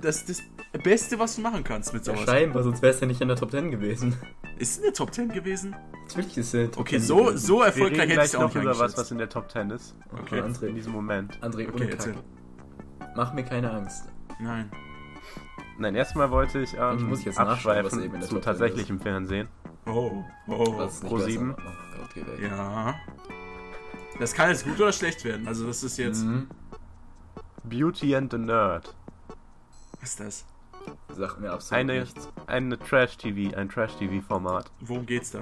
[0.00, 2.26] das ist das Beste, was du machen kannst mit Ja, sowas.
[2.28, 4.16] scheinbar, sonst wäre es ja nicht in der Top 10 gewesen.
[4.58, 5.74] ist es in der Top 10 gewesen?
[6.08, 7.38] Natürlich ist es in der Top Okay, 10 so, gewesen.
[7.38, 9.96] so erfolgreich hätte ich auch noch über was, was in der Top 10 ist.
[10.22, 10.38] Okay.
[10.38, 11.36] In André, diesem Moment.
[11.42, 12.14] André, Okay.
[13.16, 14.04] Mach mir keine Angst.
[14.40, 14.70] Nein.
[15.80, 19.00] Nein, erstmal wollte ich, ähm, Ich muss jetzt was abschweifen der zu Top 10 tatsächlichem
[19.00, 19.48] Fernsehen.
[19.86, 20.76] Oh, oh.
[20.76, 21.48] Was Pro besser sieben.
[21.48, 21.62] macht.
[22.16, 22.42] Oh.
[22.42, 22.94] Ja.
[24.18, 25.48] Das kann jetzt gut oder schlecht werden.
[25.48, 26.22] Also das ist jetzt.
[26.22, 26.48] Mhm.
[27.64, 28.94] Beauty and the Nerd.
[30.00, 30.46] Was ist das?
[31.08, 32.28] Sagt mir absolut Eine, nichts.
[32.46, 34.70] eine Trash-TV, ein Trash-TV-Format.
[34.80, 35.40] Worum geht's da?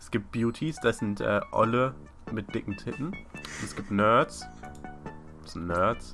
[0.00, 1.94] Es gibt Beauties, das sind äh, Olle
[2.32, 3.06] mit dicken Titten.
[3.08, 4.44] Und es gibt Nerds.
[5.42, 6.12] Das sind Nerds.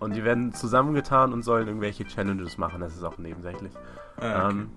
[0.00, 2.80] Und die werden zusammengetan und sollen irgendwelche Challenges machen.
[2.80, 3.72] Das ist auch nebensächlich.
[4.16, 4.50] Ah, okay.
[4.50, 4.70] Ähm,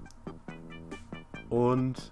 [1.49, 2.11] und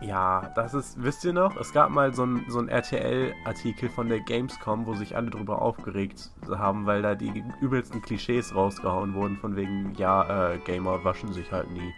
[0.00, 4.08] ja, das ist, wisst ihr noch, es gab mal so ein, so ein RTL-Artikel von
[4.08, 9.36] der Gamescom, wo sich alle drüber aufgeregt haben, weil da die übelsten Klischees rausgehauen wurden,
[9.36, 11.94] von wegen, ja, äh, Gamer waschen sich halt nie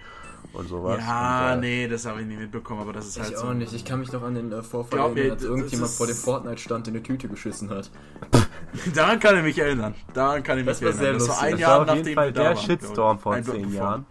[0.53, 0.99] und sowas.
[1.01, 3.47] ja, und, äh, nee, das habe ich nie mitbekommen, aber das ist halt Ich so.
[3.47, 3.73] auch nicht.
[3.73, 6.89] Ich kann mich noch an den äh, Vorfall erinnern, als irgendjemand ist- vor dem Fortnite-Stand
[6.89, 7.91] in eine Tüte geschissen hat.
[8.95, 9.95] Daran kann ich mich erinnern.
[10.15, 11.19] Daran kann ich mich Das war sehr erinnern.
[11.27, 11.47] das war lustig.
[11.47, 13.73] ein Das Jahr war auf nachdem jeden Fall der Shitstorm vor zehn.
[13.73, 14.07] Jahren.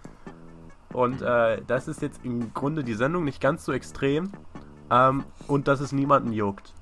[0.93, 4.31] Und äh, das ist jetzt im Grunde die Sendung nicht ganz so extrem.
[4.89, 6.73] Ähm, und dass es niemanden juckt.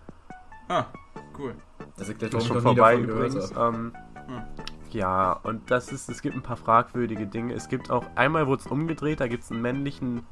[0.68, 0.86] Ah,
[1.40, 1.56] cool.
[1.98, 3.52] Das erklärt, Das ist schon vorbei übrigens.
[3.58, 3.94] Ähm,
[4.28, 4.42] Hm.
[4.94, 7.54] Ja, und das ist, es gibt ein paar fragwürdige Dinge.
[7.54, 10.24] Es gibt auch, einmal wurde es umgedreht, da gibt es einen männlichen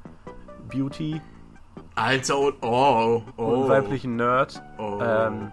[0.70, 1.20] Beauty
[1.96, 3.44] Alter, und oh, oh.
[3.44, 4.62] und einen weiblichen Nerd.
[4.78, 5.00] Oh.
[5.02, 5.52] Ähm,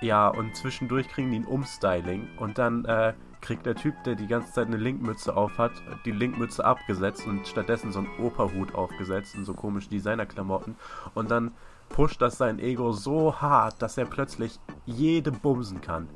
[0.00, 4.26] ja, und zwischendurch kriegen die ein Umstyling und dann äh, kriegt der Typ, der die
[4.26, 5.72] ganze Zeit eine Linkmütze auf hat,
[6.04, 10.76] die Linkmütze abgesetzt und stattdessen so einen Operhut aufgesetzt und so komische Designerklamotten.
[11.14, 11.52] Und dann
[11.88, 16.08] pusht das sein Ego so hart, dass er plötzlich jede bumsen kann.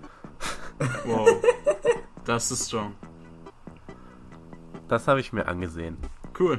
[1.05, 1.29] Wow.
[2.24, 2.94] Das ist strong.
[4.88, 5.96] Das habe ich mir angesehen.
[6.38, 6.59] Cool.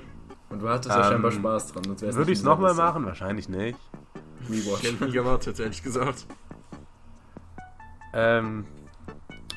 [0.50, 1.86] Und du hattest ja Ähm, scheinbar Spaß dran.
[2.02, 3.06] Würde ich es nochmal machen?
[3.06, 3.78] Wahrscheinlich nicht.
[4.44, 4.84] Ich Rewatch.
[4.84, 6.26] hätte nie gewartet, ehrlich gesagt.
[8.13, 8.65] Ähm,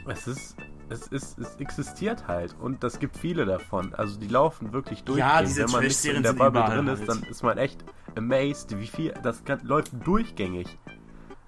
[0.07, 0.57] es ist,
[0.89, 3.95] es ist, es existiert halt und das gibt viele davon.
[3.95, 5.19] Also die laufen wirklich durch.
[5.19, 7.09] Ja, diese Wenn man nicht so in der Bubble drin ist, halt.
[7.09, 7.85] dann ist man echt
[8.17, 10.79] amazed, wie viel, das kann, läuft durchgängig.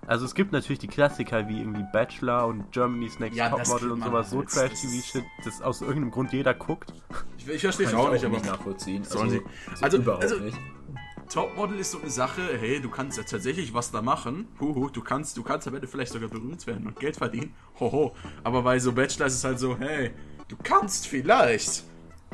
[0.06, 4.04] Also es gibt natürlich die Klassiker wie irgendwie Bachelor und Germany's Next Ja, Topmodel und
[4.04, 4.48] sowas, so halt.
[4.50, 6.92] Trash-TV-Shit, das aus irgendeinem Grund jeder guckt.
[7.38, 9.02] Ich, ich verstehe es ich auch nicht, aber nachvollziehen.
[9.04, 10.58] Sollen also, sie- so also- überhaupt also- nicht.
[11.28, 14.46] Topmodel ist so eine Sache, hey, du kannst ja tatsächlich was da machen.
[14.60, 17.52] Huhu, du kannst, du kannst am Ende vielleicht sogar berühmt werden und Geld verdienen.
[17.80, 18.14] Hoho.
[18.44, 20.12] Aber bei so Bachelor ist es halt so, hey,
[20.46, 21.82] du kannst vielleicht.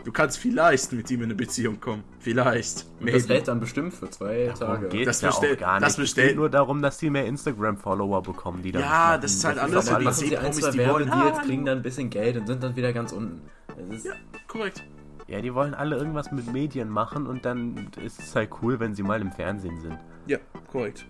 [0.05, 2.03] Du kannst vielleicht mit ihm in eine Beziehung kommen.
[2.19, 2.87] Vielleicht.
[3.01, 4.89] Und das hält dann bestimmt für zwei Tage.
[4.89, 6.09] Geht Das ja bestell- auch gar das nicht.
[6.09, 9.45] Es bestell- geht nur darum, dass die mehr Instagram-Follower bekommen, die dann Ja, das ist
[9.45, 11.83] halt alles so dann die machen sie ein, zwei die wollen- Ah, kriegen dann ein
[11.83, 13.43] bisschen Geld und sind dann wieder ganz unten.
[13.69, 14.13] Das ist, Ja,
[14.49, 14.83] korrekt.
[15.29, 18.95] Ja, die wollen alle irgendwas mit Medien machen und dann ist es halt cool, wenn
[18.97, 19.99] sie mal im Fernsehen sind.
[20.27, 20.39] Ja,
[20.71, 21.07] korrekt.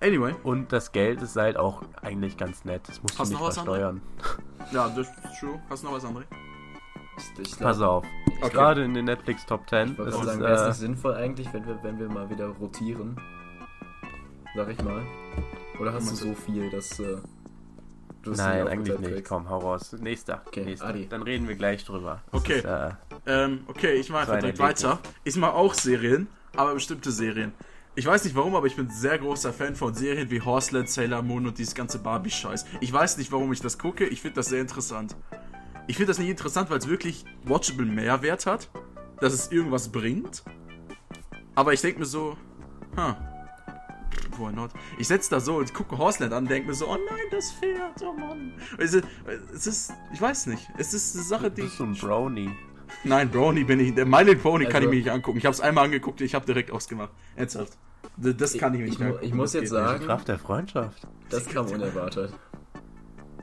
[0.00, 2.82] Anyway, Und das Geld ist halt auch eigentlich ganz nett.
[2.88, 4.02] Das musst Hast du du nicht noch versteuern.
[4.72, 5.58] ja, das ist true.
[5.70, 6.24] Hast du noch was, André?
[7.16, 8.06] Ich, ich Pass glaub, auf.
[8.42, 8.52] Okay.
[8.52, 9.92] Gerade in den Netflix Top 10.
[9.92, 11.98] Ich wollte Das gerade ist, sagen, wäre es äh, nicht sinnvoll eigentlich, wenn wir, wenn
[11.98, 13.16] wir mal wieder rotieren?
[14.54, 15.02] Sag ich mal.
[15.80, 17.18] Oder hast du so viel, dass äh,
[18.22, 19.24] du es nein, nicht eigentlich nicht.
[19.28, 19.92] Komm, hau raus.
[19.92, 20.42] Nächster.
[20.46, 20.86] Okay, nächster.
[20.88, 21.08] Adi.
[21.08, 22.22] Dann reden wir gleich drüber.
[22.32, 22.58] Das Okay.
[22.58, 22.90] Ist, äh,
[23.26, 24.98] Ähm, okay, ich mache einfach direkt weiter.
[25.24, 27.52] Ich mache auch Serien, aber bestimmte Serien.
[27.98, 30.88] Ich weiß nicht warum, aber ich bin ein sehr großer Fan von Serien wie Horseland,
[30.90, 32.66] Sailor Moon und dieses ganze Barbie-Scheiß.
[32.80, 35.16] Ich weiß nicht, warum ich das gucke, ich finde das sehr interessant.
[35.86, 38.68] Ich finde das nicht interessant, weil es wirklich watchable Mehrwert hat,
[39.20, 40.42] dass es irgendwas bringt.
[41.54, 42.36] Aber ich denke mir so,
[42.96, 43.14] huh,
[44.36, 44.70] why not?
[44.98, 47.52] Ich setze da so und gucke Horseland an und denke mir so, oh nein, das
[47.52, 48.52] Pferd, oh Mann.
[48.78, 49.04] Es ist,
[49.54, 52.50] es ist, ich weiß nicht, es ist eine Sache, du die bist so ein Brownie.
[53.04, 53.94] Nein, Brownie bin ich.
[53.94, 55.38] Der My Little Pony kann Also- ich mir nicht angucken.
[55.38, 57.10] Ich habe es einmal angeguckt, ich habe direkt ausgemacht.
[57.36, 57.78] Ernsthaft.
[58.16, 59.08] Das kann ich nicht ich, mehr.
[59.08, 59.80] mu- gucken, ich muss jetzt geht nicht.
[59.88, 61.06] sagen, Kraft der Freundschaft.
[61.30, 62.32] das kam unerwartet.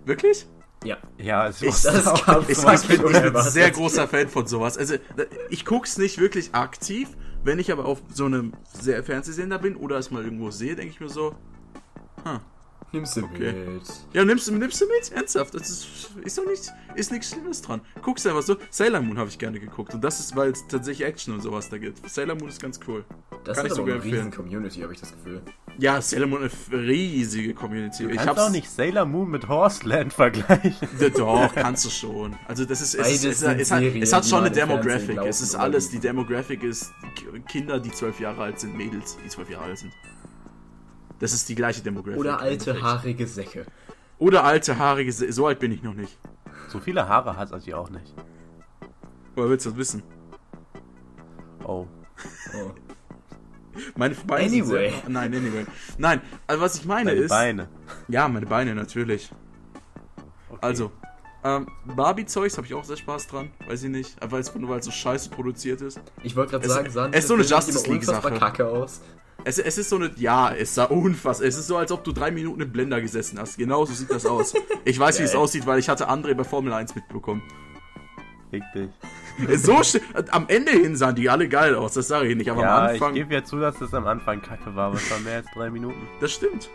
[0.05, 0.45] Wirklich?
[0.83, 0.97] Ja.
[1.17, 2.45] Ja, es Ich- das auch kam.
[2.47, 4.77] Ich, sag, ich, bin, ich bin ein sehr großer Fan von sowas.
[4.77, 4.95] Also,
[5.49, 7.09] ich guck's nicht wirklich aktiv.
[7.45, 10.93] Wenn ich aber auf so einem sehr Fernsehsender bin oder es mal irgendwo sehe, denke
[10.93, 11.35] ich mir so,
[12.93, 13.51] Nimmst du Okay.
[13.53, 13.81] mit.
[14.13, 15.11] ja, nimmst, du- nimmst du mit?
[15.11, 15.55] Ernsthaft?
[15.55, 17.81] Das ist, ist doch nicht, ist nichts Schlimmes dran.
[18.03, 18.55] Guck's einfach so.
[18.69, 19.95] Sailor Moon habe ich gerne geguckt.
[19.95, 22.07] Und das ist, weil es tatsächlich Action und sowas da gibt.
[22.07, 23.03] Sailor Moon ist ganz cool.
[23.45, 24.45] Das Kann ist ich aber sogar eine riesen empfehlen.
[24.45, 25.41] Community, habe ich das Gefühl.
[25.79, 28.03] Ja, Sailor Moon ist eine riesige Community.
[28.03, 30.75] Du ich kannst auch nicht Sailor Moon mit Horseland vergleichen.
[30.99, 32.35] Ja, Doch, kannst du schon.
[32.47, 35.17] Also das ist, es, Beides ist, es, es, hat, es hat schon eine Demographic.
[35.25, 36.91] Es ist alles, die Demographic ist
[37.47, 39.91] Kinder, die zwölf Jahre alt sind, Mädels, die zwölf Jahre alt sind.
[41.19, 42.19] Das ist die gleiche Demographic.
[42.19, 43.65] Oder alte, haarige Säcke.
[44.19, 46.17] Oder alte, haarige, Se- so alt bin ich noch nicht.
[46.69, 48.13] So viele Haare hat sie auch nicht.
[49.35, 50.03] Woher willst du das wissen?
[51.63, 51.87] Oh.
[52.55, 52.71] Oh.
[53.95, 54.89] Meine Beine Anyway.
[54.89, 55.65] Sind sehr, nein, anyway.
[55.97, 57.29] Nein, also was ich meine Deine ist...
[57.29, 57.69] Beine.
[58.07, 59.31] Ja, meine Beine natürlich.
[60.49, 60.59] Okay.
[60.61, 60.91] Also,
[61.43, 63.51] ähm, Barbie-Zeugs habe ich auch sehr Spaß dran.
[63.67, 64.15] Weiß ich nicht.
[64.27, 65.99] Weil es nur weil es so scheiße produziert ist.
[66.23, 68.31] Ich wollte gerade Es- sagen, sahen es ist so eine Justice League-Sache.
[68.39, 69.01] kacke aus.
[69.45, 71.45] Es, es ist so eine, ja, es sah unfassbar.
[71.47, 73.57] Es ist so, als ob du drei Minuten im Blender gesessen hast.
[73.57, 74.53] Genau so sieht das aus.
[74.85, 77.41] Ich weiß, wie es aussieht, weil ich hatte André bei Formel 1 mitbekommen.
[78.51, 78.89] Fick dich.
[79.63, 82.51] So sch- am Ende hin sahen die alle geil aus, das sage ich nicht.
[82.51, 84.95] Aber am Ja, ich Anfang, gebe ja zu, dass das am Anfang kacke war, aber
[84.97, 86.07] es war mehr als drei Minuten.
[86.21, 86.69] das stimmt.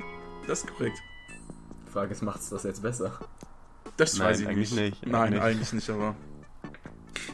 [0.49, 0.99] Das ist korrekt.
[1.87, 3.13] Die Frage ist, macht's das jetzt besser?
[3.99, 5.03] Das Nein, weiß ich eigentlich nicht.
[5.03, 5.07] nicht.
[5.07, 6.15] Nein, Eigentlich eigentlich nicht, aber.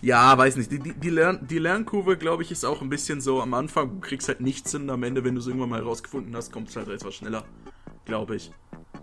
[0.03, 0.71] Ja, weiß nicht.
[0.73, 3.91] Die, die, die, Lern, die Lernkurve, glaube ich, ist auch ein bisschen so am Anfang.
[3.91, 4.89] Du kriegst halt nichts hin.
[4.91, 7.45] Am Ende, wenn du es irgendwann mal rausgefunden hast, kommt es halt etwas schneller.
[8.05, 8.51] Glaube ich.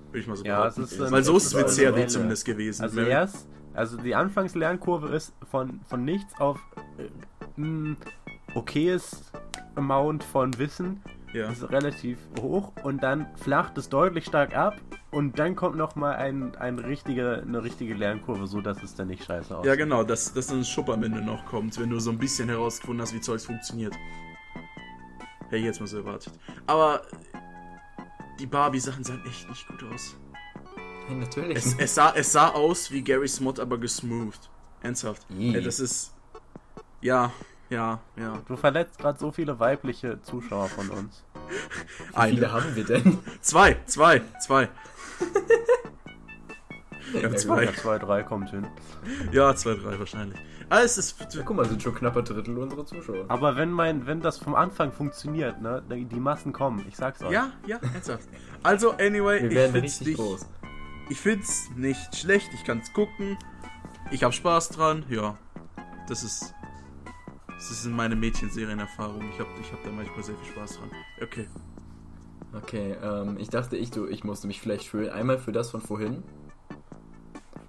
[0.08, 0.84] Würde ich mal so Ja, behaupten.
[0.84, 2.82] ist, Weil so ist es mit CAD eine- zumindest gewesen.
[2.84, 6.60] Also erst, also die Anfangslernkurve ist von, von nichts auf
[6.98, 7.96] äh, mh,
[8.56, 9.32] okayes
[9.76, 11.02] Amount von Wissen
[11.34, 11.50] ja.
[11.50, 14.80] ist relativ hoch und dann flacht es deutlich stark ab
[15.12, 19.08] und dann kommt noch mal ein, ein richtige, eine richtige Lernkurve, so dass es dann
[19.08, 19.68] nicht scheiße aussieht.
[19.68, 22.18] Ja, genau, dass, dass dann ein Schub am Ende noch kommt, wenn du so ein
[22.18, 23.94] bisschen herausgefunden hast, wie Zeugs funktioniert.
[25.46, 26.34] Hätte ich jetzt mal so erwartet.
[26.66, 27.02] Aber
[28.40, 30.16] die Barbie-Sachen sahen echt nicht gut aus.
[31.08, 31.58] Hey, natürlich.
[31.58, 34.50] Es, es, sah, es sah aus wie Gary Smott, aber gesmoothed.
[34.82, 35.26] Ernsthaft.
[35.38, 36.14] Ey, das ist.
[37.02, 37.32] Ja,
[37.72, 38.38] ja, ja.
[38.48, 41.24] Du verletzt gerade so viele weibliche Zuschauer von uns.
[42.16, 43.18] Wie viele haben wir denn?
[43.42, 44.70] Zwei, zwei, zwei.
[47.14, 47.64] ja, Ja, zwei.
[47.66, 48.68] Ja, zwei, drei kommt hin.
[49.32, 50.40] Ja, zwei, drei wahrscheinlich.
[50.70, 51.20] Ah, es ist.
[51.34, 53.26] Ja, guck mal, sind schon knapper Drittel unserer Zuschauer.
[53.28, 57.32] Aber wenn mein, wenn das vom Anfang funktioniert, ne, die Massen kommen, ich sag's euch.
[57.32, 58.30] Ja, ja, ernsthaft.
[58.64, 60.46] Also, anyway, Wir ich find's richtig nicht, groß.
[61.10, 63.38] Ich find's nicht schlecht, ich kann's gucken.
[64.12, 65.38] Ich hab Spaß dran, ja.
[66.08, 66.54] Das ist.
[67.62, 69.22] Das ist meine Mädchenserienerfahrung.
[69.32, 70.90] Ich hab, ich hab da manchmal sehr viel Spaß dran.
[71.22, 71.48] Okay.
[72.54, 75.12] Okay, ähm, ich dachte, ich, du, ich musste mich vielleicht fühlen.
[75.12, 76.24] Einmal für das von vorhin.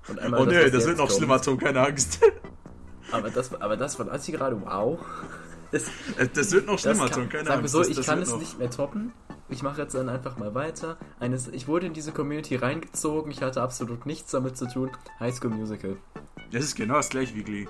[0.09, 1.18] Und einmal Oh das, nee, was das jetzt wird noch kommt.
[1.18, 2.20] schlimmer, Tom, keine Angst.
[3.12, 4.98] Aber das, aber das von Assi gerade, wow.
[5.70, 5.85] Das,
[6.35, 7.72] das wird noch das schlimmer, kann, Tom, keine sag mir Angst.
[7.72, 8.38] so, das, ich das kann es noch.
[8.38, 9.12] nicht mehr toppen.
[9.50, 10.96] Ich mache jetzt dann einfach mal weiter.
[11.20, 13.31] Eines, ich wurde in diese Community reingezogen.
[13.31, 14.90] Ich hatte absolut nichts damit zu tun.
[15.20, 15.96] High School Musical.
[16.50, 17.68] Das ist genau das gleiche wie Glee.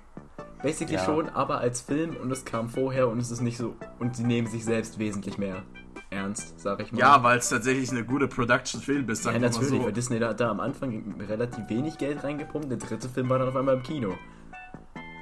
[0.62, 1.04] Basically Ja.
[1.04, 3.74] schon, aber als Film und es kam vorher und es ist nicht so.
[3.98, 5.62] Und sie nehmen sich selbst wesentlich mehr
[6.10, 6.98] ernst, sag ich mal.
[6.98, 9.84] Ja, weil es tatsächlich eine gute Production-Film ist, Ja, wir mal natürlich, so.
[9.84, 12.70] weil Disney da, da am Anfang relativ wenig Geld reingepumpt.
[12.70, 14.14] Der dritte Film war dann auf einmal im Kino.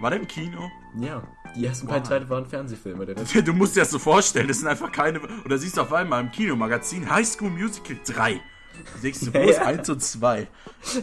[0.00, 0.70] War der im Kino?
[0.98, 1.22] Ja,
[1.54, 3.06] die ersten beiden Teile waren Fernsehfilme.
[3.44, 5.20] Du musst dir das so vorstellen, das sind einfach keine.
[5.44, 8.40] Oder siehst du auf einmal im Kinomagazin High School Musical 3.
[8.94, 9.64] Du denkst du, wo Ja, ist ja.
[9.64, 10.46] 1 und 2?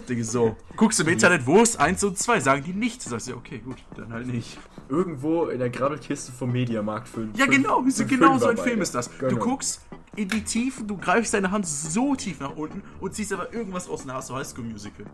[0.09, 0.55] Denke so.
[0.75, 2.39] Guckst du im Internet, wo ist 1 und 2?
[2.39, 3.05] Sagen die nicht.
[3.05, 4.57] Du sagst ja, okay, gut, dann halt nicht.
[4.89, 7.27] Irgendwo in der Grabbelkiste vom Mediamarkt für.
[7.35, 9.09] Ja, genau, für genau so ein Film ist das.
[9.09, 9.43] Du Genau.
[9.43, 9.81] guckst
[10.15, 13.87] in die Tiefen, du greifst deine Hand so tief nach unten und ziehst aber irgendwas
[13.89, 15.05] aus und hast du High School Musical.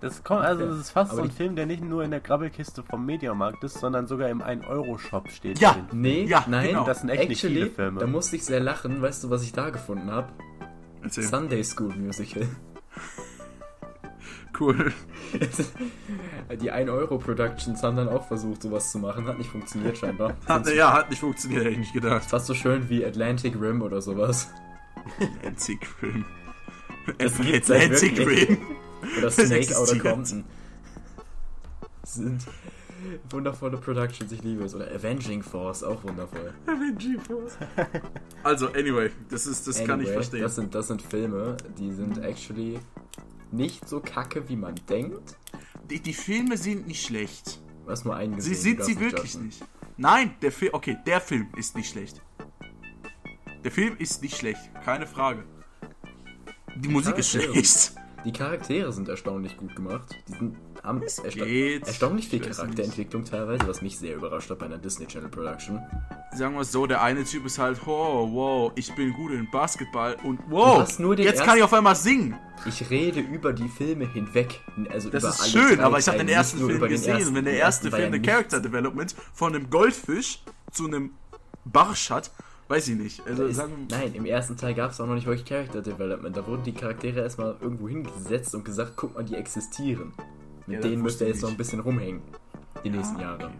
[0.00, 2.18] Das kommt, also das ist fast Aber so ein Film, der nicht nur in der
[2.18, 5.60] Grabbelkiste vom Mediamarkt ist, sondern sogar im 1-Euro-Shop steht.
[5.60, 5.72] Ja.
[5.74, 6.00] drin.
[6.00, 6.84] Nee, Ja, nein, genau.
[6.84, 8.00] Das sind echt nicht actually, viele Filme.
[8.00, 9.00] Da musste ich sehr lachen.
[9.00, 10.28] Weißt du, was ich da gefunden habe?
[11.02, 11.24] Erzähl.
[11.24, 12.46] Sunday School Musical.
[14.58, 14.92] Cool.
[16.60, 19.26] Die 1-Euro-Productions haben dann auch versucht, sowas zu machen.
[19.26, 20.36] Hat nicht funktioniert scheinbar.
[20.46, 22.24] Hat, ja, hat nicht funktioniert, hätte ich nicht gedacht.
[22.24, 24.48] Fast so schön wie Atlantic Rim oder sowas.
[25.20, 26.24] Atlantic Rim.
[27.18, 28.48] Das halt Atlantic wirklich.
[28.48, 28.58] Rim.
[29.18, 29.76] Oder Snake.
[29.76, 30.44] Outer Compton.
[32.04, 32.46] Sind
[33.30, 34.74] wundervolle Productions, ich liebe es.
[34.74, 36.52] Oder Avenging Force, auch wundervoll.
[36.66, 37.56] Avenging Force.
[38.42, 40.42] Also, anyway, das ist, das kann ich Anyway, verstehen.
[40.42, 42.78] Das sind, das sind Filme, die sind actually
[43.50, 45.36] nicht so kacke, wie man denkt.
[45.90, 47.60] Die, die Filme sind nicht schlecht.
[47.84, 48.54] Du hast nur einen gesehen.
[48.54, 49.46] Sie sind sie wirklich judgen.
[49.46, 49.64] nicht.
[49.96, 52.20] Nein, der Film, okay, der Film ist nicht schlecht.
[53.64, 55.44] Der Film ist nicht schlecht, keine Frage.
[56.76, 57.94] Die Musik ist schlecht.
[58.24, 60.14] Die Charaktere sind erstaunlich gut gemacht.
[60.28, 60.56] Die sind,
[60.86, 61.86] haben ersta geht.
[61.86, 65.80] erstaunlich viel Charakterentwicklung teilweise, was mich sehr überrascht hat bei einer Disney Channel Production.
[66.34, 69.50] Sagen wir es so, der eine Typ ist halt, oh, wow, ich bin gut in
[69.50, 70.86] Basketball und wow,
[71.18, 72.36] jetzt kann ich auf einmal singen.
[72.64, 74.60] Ich rede über die Filme hinweg.
[74.90, 77.14] Also Das über ist alle schön, aber ich habe den ersten Film gesehen.
[77.14, 77.28] ersten.
[77.28, 78.22] und wenn der erste Film eine.
[78.22, 81.10] Character Development von einem Goldfisch zu einem
[81.64, 82.30] Barsch hat,
[82.68, 83.26] weiß ich nicht.
[83.26, 86.36] Also Ist, nein, im ersten Teil gab es auch noch nicht wirklich Character Development.
[86.36, 90.12] Da wurden die Charaktere erstmal irgendwo hingesetzt und gesagt, guck mal, die existieren.
[90.66, 92.22] Mit Ja, denen müsst wusste ihr ich jetzt noch ein bisschen rumhängen.
[92.84, 93.44] Die nächsten Ah, Jahre.
[93.46, 93.54] okay.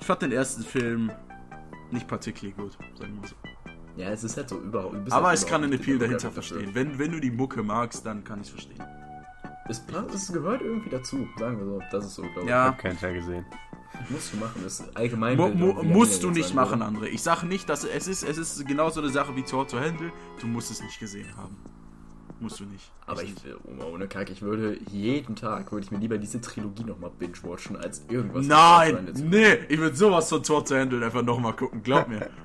[0.00, 1.10] ich fand den ersten Film
[1.90, 3.34] nicht particularly gut, sagen wir mal so.
[3.96, 5.10] Ja, es ist halt so überhaupt.
[5.10, 6.70] Aber halt ich kann den Appeal dahinter verstehen.
[6.74, 8.84] Wenn, wenn du die Mucke magst, dann kann ich es verstehen.
[9.68, 9.84] Es,
[10.32, 11.82] gehört irgendwie dazu, sagen wir so.
[11.90, 12.48] Das ist so, glaube ich.
[12.48, 12.66] Ja.
[12.66, 13.44] Hab keinen Teil gesehen.
[14.10, 15.36] Musst du machen, das ist allgemein.
[15.36, 17.06] Mu mu musst du nicht machen, André.
[17.06, 20.12] Ich sage nicht, dass es ist, es ist genauso eine Sache wie Tor to Handle.
[20.40, 21.56] Du musst es nicht gesehen haben.
[22.38, 22.92] Musst du nicht.
[23.06, 26.84] Aber ich, oh, ohne Kack, ich würde jeden Tag, würde ich mir lieber diese Trilogie
[26.84, 28.46] nochmal binge-watchen, als irgendwas.
[28.46, 32.30] Nein, nee, ich würde sowas von Tor to Handle einfach nochmal gucken, glaub mir.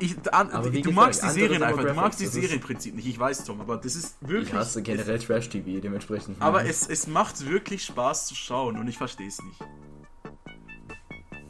[0.00, 3.42] Ich, an, du gesagt, magst die Serien einfach, du magst die Serienprinzip nicht, ich weiß,
[3.44, 4.50] Tom, aber das ist wirklich.
[4.50, 6.40] Ich hasse generell Trash-TV, dementsprechend.
[6.40, 9.60] aber es, es macht wirklich Spaß zu schauen und ich verstehe es nicht.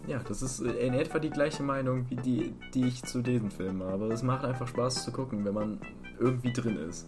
[0.06, 3.50] Ja, das ist äh, in etwa die gleiche Meinung, wie die, die ich zu diesen
[3.50, 4.06] Filmen habe.
[4.06, 5.80] Es macht einfach Spaß zu gucken, wenn man
[6.18, 7.06] irgendwie drin ist.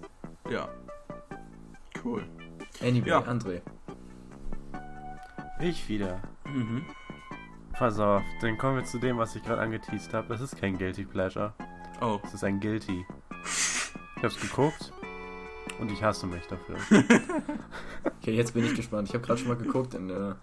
[0.51, 0.69] Ja.
[2.05, 2.25] Cool.
[2.83, 3.21] Anyway, Ja.
[3.21, 3.61] André.
[5.61, 6.21] Ich wieder.
[6.45, 6.85] Mhm.
[7.73, 10.29] Pass auf, dann kommen wir zu dem, was ich gerade angeteased habe.
[10.29, 11.53] Das ist kein Guilty Pleasure.
[12.01, 12.19] Oh.
[12.25, 13.07] Es ist ein Guilty.
[14.17, 14.93] Ich hab's geguckt
[15.79, 16.77] und ich hasse mich dafür.
[18.23, 19.09] Okay, jetzt bin ich gespannt.
[19.09, 20.35] Ich habe gerade schon mal geguckt in, äh,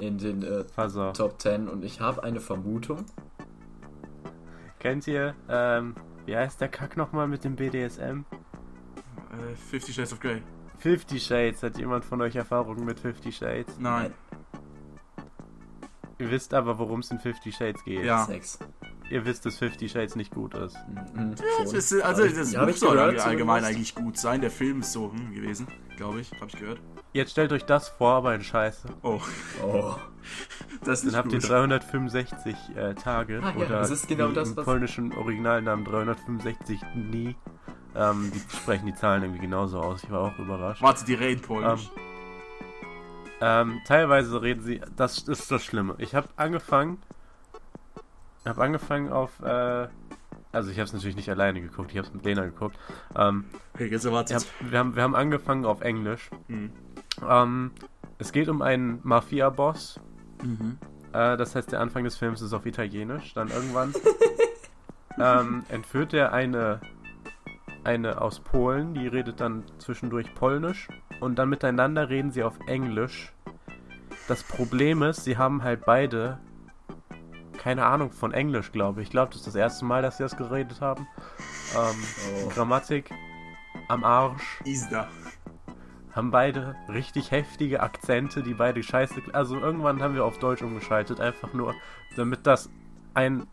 [0.00, 0.64] in den äh.
[1.12, 3.04] Top 10 und ich habe eine Vermutung.
[4.80, 5.94] Kennt ihr, ähm,
[6.26, 8.24] wie heißt der Kack nochmal mit dem BDSM?
[9.52, 10.42] Äh, Fifty Shades of Grey.
[10.78, 11.62] Fifty Shades.
[11.62, 13.76] Hat jemand von euch Erfahrungen mit Fifty Shades?
[13.78, 14.12] Nein.
[16.18, 18.04] Ihr wisst aber, worum es in Fifty Shades geht.
[18.04, 18.24] Ja.
[18.24, 18.58] Sex.
[19.10, 20.76] Ihr wisst, dass Fifty Shades nicht gut ist.
[21.14, 21.76] Mhm, Das schon.
[21.76, 23.66] ist, also das Buch soll gehört, allgemein zumindest.
[23.66, 24.40] eigentlich gut sein.
[24.40, 25.66] Der Film ist so hm, gewesen,
[25.96, 26.30] glaube ich.
[26.32, 26.80] Habe ich gehört.
[27.12, 28.88] Jetzt stellt euch das vor, aber in Scheiße.
[29.02, 29.20] Oh,
[29.62, 29.94] Oh.
[30.84, 31.48] das ist Dann nicht habt ihr gut.
[31.50, 37.36] 365 äh, Tage Ah, ja, oder das ist genau das, im polnischen Originalnamen 365 nie.
[37.96, 40.02] Ähm, die sprechen die Zahlen irgendwie genauso aus.
[40.02, 40.82] Ich war auch überrascht.
[40.82, 41.90] Warte, die reden polnisch.
[43.40, 45.94] Ähm, teilweise reden sie, das ist das Schlimme.
[45.98, 46.98] Ich habe angefangen,
[48.46, 49.88] habe angefangen auf, äh,
[50.52, 52.78] also ich habe es natürlich nicht alleine geguckt, ich habe es mit Lena geguckt.
[53.16, 54.36] Ähm, okay, jetzt ich erwartet.
[54.36, 56.30] hab, wir, haben, wir haben angefangen auf Englisch.
[56.48, 56.72] Hm.
[57.28, 57.72] Ähm,
[58.18, 60.00] es geht um einen Mafia-Boss.
[60.42, 60.78] Mhm.
[61.12, 63.34] Äh, das heißt, der Anfang des Films ist auf Italienisch.
[63.34, 63.92] Dann irgendwann
[65.18, 66.80] ähm, entführt er eine,
[67.84, 70.88] eine aus Polen, die redet dann zwischendurch Polnisch.
[71.20, 73.32] Und dann miteinander reden sie auf Englisch.
[74.28, 76.38] Das Problem ist, sie haben halt beide
[77.58, 79.06] keine Ahnung von Englisch, glaube ich.
[79.06, 81.06] Ich glaube, das ist das erste Mal, dass sie das geredet haben.
[81.74, 81.94] Ähm,
[82.44, 82.48] Oh.
[82.50, 83.10] Grammatik
[83.88, 85.08] am Arsch Isda.
[86.12, 89.14] haben beide richtig heftige Akzente, die beide scheiße.
[89.32, 91.74] Also irgendwann haben wir auf Deutsch umgeschaltet, einfach nur,
[92.16, 92.70] damit das
[93.14, 93.46] ein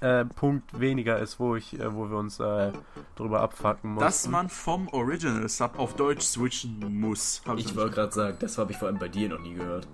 [0.00, 2.72] äh, Punkt weniger ist, wo ich, äh, wo wir uns äh,
[3.16, 4.04] drüber abfacken mussten.
[4.04, 7.42] Dass man vom Original Sub auf Deutsch switchen muss.
[7.46, 9.86] Hab Ich wollte gerade sagen, das habe ich vor allem bei dir noch nie gehört.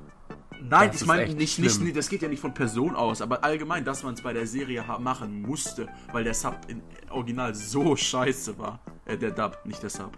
[0.62, 3.42] Nein, Das ich meine nicht, nicht, nicht, das geht ja nicht von Person aus, aber
[3.44, 7.96] allgemein, dass man es bei der Serie machen musste, weil der Sub im Original so
[7.96, 8.80] scheiße war.
[9.06, 10.12] Äh, der Dub, nicht der Sub.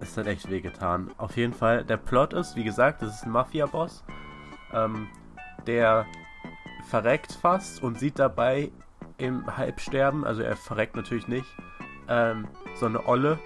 [0.00, 1.10] Es hat echt wehgetan.
[1.18, 4.02] Auf jeden Fall, der Plot ist, wie gesagt, das ist ein Mafia-Boss,
[4.72, 5.08] ähm,
[5.66, 6.06] der
[6.88, 8.72] verreckt fast und sieht dabei
[9.18, 11.46] im Halbsterben, also er verreckt natürlich nicht,
[12.08, 13.38] ähm, so eine Olle.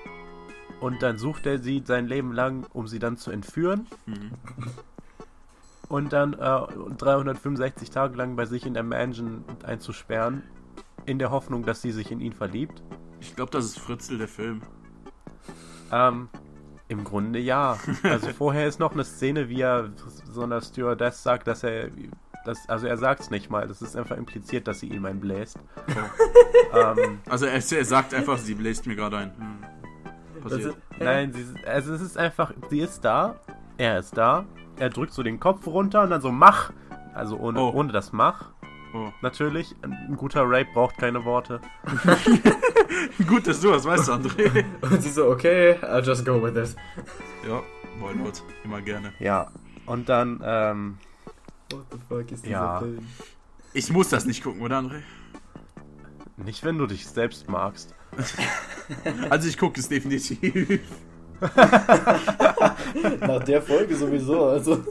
[0.80, 3.86] Und dann sucht er sie sein Leben lang, um sie dann zu entführen.
[4.06, 4.32] Mhm.
[5.88, 10.42] Und dann äh, 365 Tage lang bei sich in der Mansion einzusperren,
[11.06, 12.82] in der Hoffnung, dass sie sich in ihn verliebt.
[13.20, 14.62] Ich glaube, das ist Fritzl, der Film.
[15.92, 16.28] Ähm,
[16.88, 17.78] im Grunde ja.
[18.02, 19.90] Also vorher ist noch eine Szene, wie er
[20.30, 21.90] so einer Stewardess sagt, dass er,
[22.44, 25.58] dass, also er sagt es nicht mal, das ist einfach impliziert, dass sie ihm einbläst.
[26.74, 29.32] ähm, Also er, er sagt einfach, sie bläst mir gerade ein.
[29.36, 29.58] Hm.
[30.34, 30.70] Das Passiert.
[30.70, 33.36] ist, nein, sie, also es ist einfach, sie ist da,
[33.78, 34.44] er ist da,
[34.78, 36.70] er drückt so den Kopf runter und dann so mach,
[37.14, 37.70] also ohne, Oh.
[37.74, 38.50] ohne das mach.
[38.94, 39.08] Oh.
[39.22, 41.60] Natürlich, ein guter Rape braucht keine Worte.
[43.26, 44.64] Gut, dass du das weißt, André.
[44.82, 46.76] und sie so, okay, I'll just go with it.
[47.48, 47.60] ja,
[47.98, 48.42] why not?
[48.64, 49.12] Immer gerne.
[49.18, 49.50] Ja.
[49.86, 50.98] Und dann, ähm,
[51.74, 52.78] What the fuck ist dieser Ja.
[52.78, 53.06] Film?
[53.72, 55.02] Ich muss das nicht gucken, oder André?
[56.36, 57.94] Nicht, wenn du dich selbst magst.
[59.30, 60.80] Also ich gucke es definitiv.
[63.20, 64.84] Nach der Folge sowieso, also.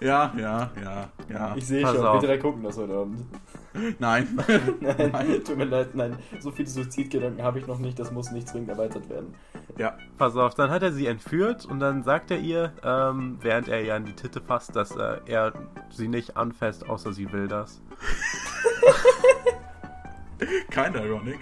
[0.00, 1.54] Ja, ja, ja, ja.
[1.56, 2.22] Ich sehe Pass schon, auf.
[2.22, 3.26] wir drei gucken das heute Abend.
[3.98, 4.38] Nein.
[4.80, 6.16] Nein, tut mir leid, nein.
[6.40, 9.34] So viele Suizidgedanken habe ich noch nicht, das muss nicht zwingend erweitert werden.
[9.78, 9.96] Ja.
[10.18, 13.82] Pass auf, dann hat er sie entführt und dann sagt er ihr, ähm, während er
[13.82, 15.52] ihr an die Titte fasst, dass äh, er
[15.90, 17.80] sie nicht anfasst, außer sie will das.
[20.70, 21.38] Keine Ironic.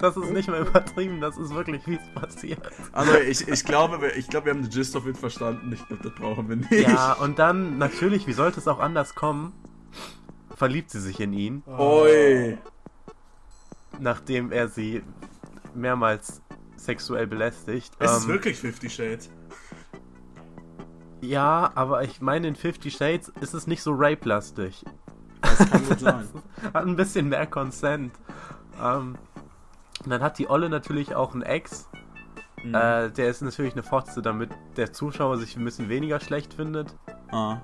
[0.00, 2.60] Das ist nicht mehr übertrieben, das ist wirklich, wie es passiert.
[2.92, 5.72] Also ich, ich glaube, wir- ich glaube, wir haben den Gist of it verstanden.
[5.72, 6.70] Ich glaube, das brauchen wir nicht.
[6.72, 9.52] Ja, und dann, natürlich, wie sollte es auch anders kommen,
[10.56, 12.56] verliebt sie sich in ihn, Oi.
[13.98, 15.02] nachdem er sie
[15.74, 16.40] mehrmals
[16.76, 17.92] sexuell belästigt.
[17.98, 19.30] Es ist Ähm, wirklich Fifty Shades.
[21.20, 24.84] Ja, aber ich meine, in Fifty Shades ist es nicht so rape-lastig.
[25.40, 26.28] Das kann gut sein.
[26.74, 28.12] Hat ein bisschen mehr Consent.
[28.82, 29.16] Ähm,
[30.04, 31.88] und dann hat die Olle natürlich auch einen Ex.
[32.62, 32.74] Mhm.
[32.74, 36.96] Äh, der ist natürlich eine Fotze, damit der Zuschauer sich ein bisschen weniger schlecht findet.
[37.30, 37.58] Ah.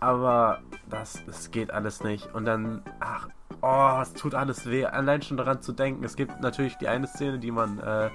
[0.00, 2.34] Aber das, das geht alles nicht.
[2.34, 3.28] Und dann, ach,
[3.60, 4.84] oh, es tut alles weh.
[4.84, 6.04] Allein schon daran zu denken.
[6.04, 8.10] Es gibt natürlich die eine Szene, die man, äh,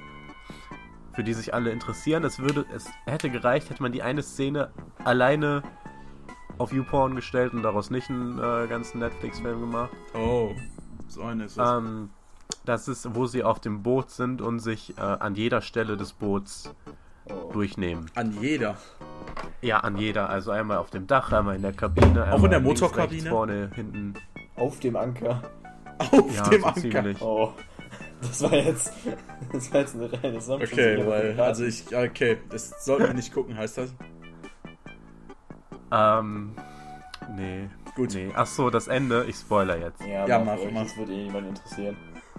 [1.13, 2.23] für die sich alle interessieren.
[2.23, 4.71] Es würde, es hätte gereicht, hätte man die eine Szene
[5.03, 5.63] alleine
[6.57, 9.91] auf YouPorn gestellt und daraus nicht einen äh, ganzen Netflix-Film gemacht.
[10.13, 10.51] Oh.
[11.07, 11.57] So eine ist es.
[11.57, 12.09] Ähm,
[12.65, 16.13] das ist, wo sie auf dem Boot sind und sich äh, an jeder Stelle des
[16.13, 16.73] Boots
[17.29, 17.51] Oh.
[17.51, 18.09] durchnehmen.
[18.15, 18.77] An jeder.
[19.61, 20.29] Ja, an jeder.
[20.29, 22.31] Also einmal auf dem Dach, einmal in der Kabine.
[22.31, 23.11] Auch in der einmal links, Motorkabine?
[23.23, 24.13] rechts, vorne, hinten.
[24.55, 25.41] Auf dem Anker.
[25.99, 26.79] Auf Ja, dem so Anker.
[26.79, 27.21] ziemlich.
[27.21, 27.51] Oh.
[28.21, 28.93] Das war jetzt.
[29.51, 30.71] Das war jetzt eine reine Sanft.
[30.71, 33.93] Okay, weil, also ich, okay, das sollten wir nicht gucken, heißt das?
[35.91, 36.55] Ähm,
[37.35, 37.69] nee.
[37.95, 38.13] Gut.
[38.13, 38.31] Nee.
[38.35, 39.25] Ach so, das Ende.
[39.27, 40.01] Ich spoiler jetzt.
[40.01, 40.83] Ja, Ja, mach, mach.
[40.83, 41.97] Das wird eh niemand interessieren.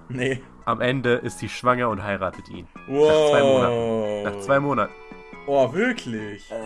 [0.08, 0.40] Nee.
[0.64, 2.66] Am Ende ist sie schwanger und heiratet ihn.
[2.86, 3.30] Wow.
[3.30, 4.22] zwei Monaten.
[4.22, 4.92] Nach zwei Monaten.
[5.46, 6.50] Oh, wirklich?
[6.50, 6.56] Äh,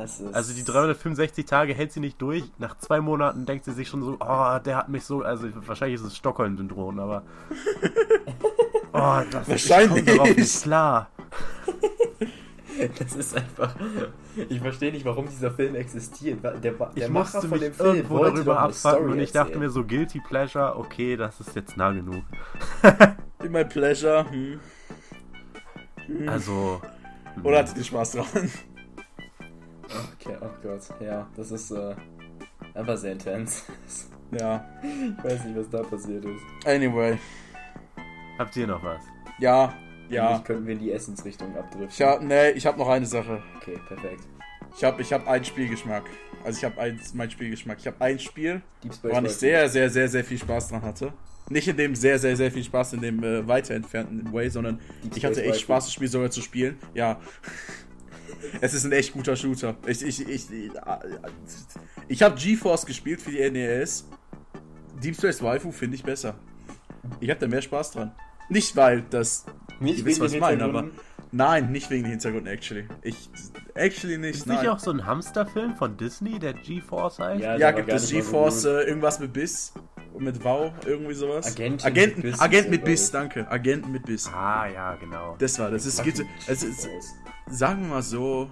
[0.00, 2.44] das ist Also die 365 Tage hält sie nicht durch.
[2.58, 6.00] Nach zwei Monaten denkt sie sich schon so, oh, der hat mich so, also wahrscheinlich
[6.00, 7.24] ist es Stockholm-Syndrom, aber
[8.94, 9.98] oh, das Wahrscheinlich.
[9.98, 11.10] Ich komm darauf nicht klar.
[12.98, 13.74] Das ist einfach.
[14.48, 16.42] Ich verstehe nicht, warum dieser Film existiert.
[16.42, 19.52] Der, der Ich Macher musste von dem Film irgendwo wollte darüber abfacken und ich dachte
[19.52, 19.60] erzählen.
[19.60, 22.24] mir so, Guilty Pleasure, okay, das ist jetzt nah genug.
[23.48, 24.26] My pleasure.
[24.30, 24.60] Hm.
[26.28, 26.80] Also,
[27.42, 28.26] Oder hattet ihr Spaß dran?
[29.84, 31.94] Okay, oh Gott, ja, das ist äh,
[32.74, 33.66] einfach sehr intens.
[34.30, 34.64] Ja.
[34.82, 36.66] Ich weiß nicht, was da passiert ist.
[36.66, 37.18] Anyway.
[38.38, 39.02] habt ihr noch was?
[39.38, 39.72] Ja.
[40.08, 40.28] Ja.
[40.28, 42.06] Eigentlich könnten wir in die Essensrichtung abdriften.
[42.06, 43.42] Hab, nee, ich habe noch eine Sache.
[43.56, 44.22] Okay, perfekt.
[44.76, 46.04] Ich habe ich hab einen Spielgeschmack.
[46.44, 47.78] Also ich habe ein, mein Spielgeschmack.
[47.78, 48.60] Ich habe ein Spiel,
[49.02, 51.12] woran ich sehr, sehr, sehr, sehr viel Spaß dran hatte.
[51.48, 54.80] Nicht in dem sehr, sehr, sehr viel Spaß in dem äh, weiter entfernten Way, sondern
[55.14, 55.60] ich hatte echt.
[55.60, 56.78] Spaß, das Spiel sogar zu spielen.
[56.94, 57.20] Ja.
[58.60, 59.76] es ist ein echt guter Shooter.
[59.86, 60.70] Ich, ich, ich, ich,
[62.08, 64.08] ich habe GeForce gespielt für die NES.
[65.02, 66.34] Deep Space Waifu finde ich besser.
[67.20, 68.12] Ich habe da mehr Spaß dran.
[68.48, 69.44] Nicht weil das.
[69.80, 70.88] Nicht ihr wisst, was ich meine, aber.
[71.32, 72.86] Nein, nicht wegen den Hintergründen, actually.
[73.02, 73.28] Ich.
[73.74, 74.36] Actually nicht.
[74.36, 74.60] Ist nein.
[74.60, 77.42] nicht auch so ein Hamsterfilm von Disney, der GeForce heißt?
[77.42, 79.72] Ja, Ja, gibt es mal so äh, irgendwas mit Biss?
[80.16, 81.46] Mit Wow, irgendwie sowas?
[81.46, 83.50] Agentin Agenten, mit Biss Agent ist mit Biss, danke.
[83.50, 84.30] Agenten mit Biss.
[84.32, 85.34] Ah, ja, genau.
[85.40, 85.86] Das war das.
[85.86, 86.88] Es gibt, es ist,
[87.50, 88.48] sagen wir mal so,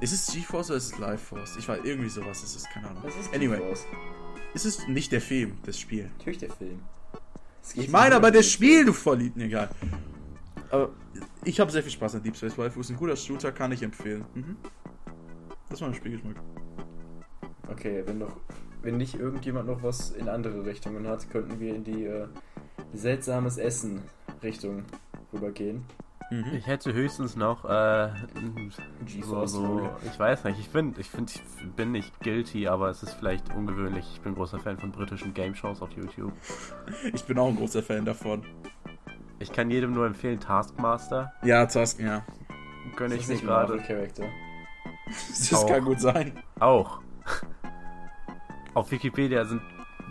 [0.00, 1.56] ist es GeForce oder ist es Life Force?
[1.58, 3.02] Ich weiß, irgendwie sowas ist es, keine Ahnung.
[3.04, 3.60] Das ist Anyway,
[4.54, 6.08] ist es nicht der Film, das Spiel.
[6.18, 6.80] Natürlich der Film.
[7.74, 9.68] Ich meine aber das Spiel, du Verliebten, egal.
[10.70, 10.90] Aber
[11.44, 12.80] ich habe sehr viel Spaß an Deep Space Waifu.
[12.80, 14.24] Ist ein guter Shooter, kann ich empfehlen.
[14.34, 14.56] Mhm.
[15.70, 16.36] Das war ein Spielgeschmack.
[17.70, 18.36] Okay, wenn noch,
[18.82, 22.26] wenn nicht irgendjemand noch was in andere Richtungen hat, könnten wir in die äh,
[22.94, 24.02] seltsames Essen
[24.42, 24.84] Richtung
[25.32, 25.84] rübergehen.
[26.30, 26.54] Mhm.
[26.54, 28.10] Ich hätte höchstens noch, äh,
[29.22, 33.02] so, so, ich weiß nicht, ich finde, ich finde, ich bin nicht guilty, aber es
[33.02, 34.06] ist vielleicht ungewöhnlich.
[34.12, 36.32] Ich bin großer Fan von britischen Game Shows auf YouTube.
[37.14, 38.44] Ich bin auch ein großer Fan davon.
[39.38, 41.32] Ich kann jedem nur empfehlen, Taskmaster.
[41.42, 42.24] Ja, Task, ja.
[42.96, 43.78] Gönne ich mir nicht gerade.
[45.06, 45.66] Das Auch.
[45.66, 46.32] kann gut sein.
[46.60, 47.00] Auch.
[48.74, 49.62] auf Wikipedia sind,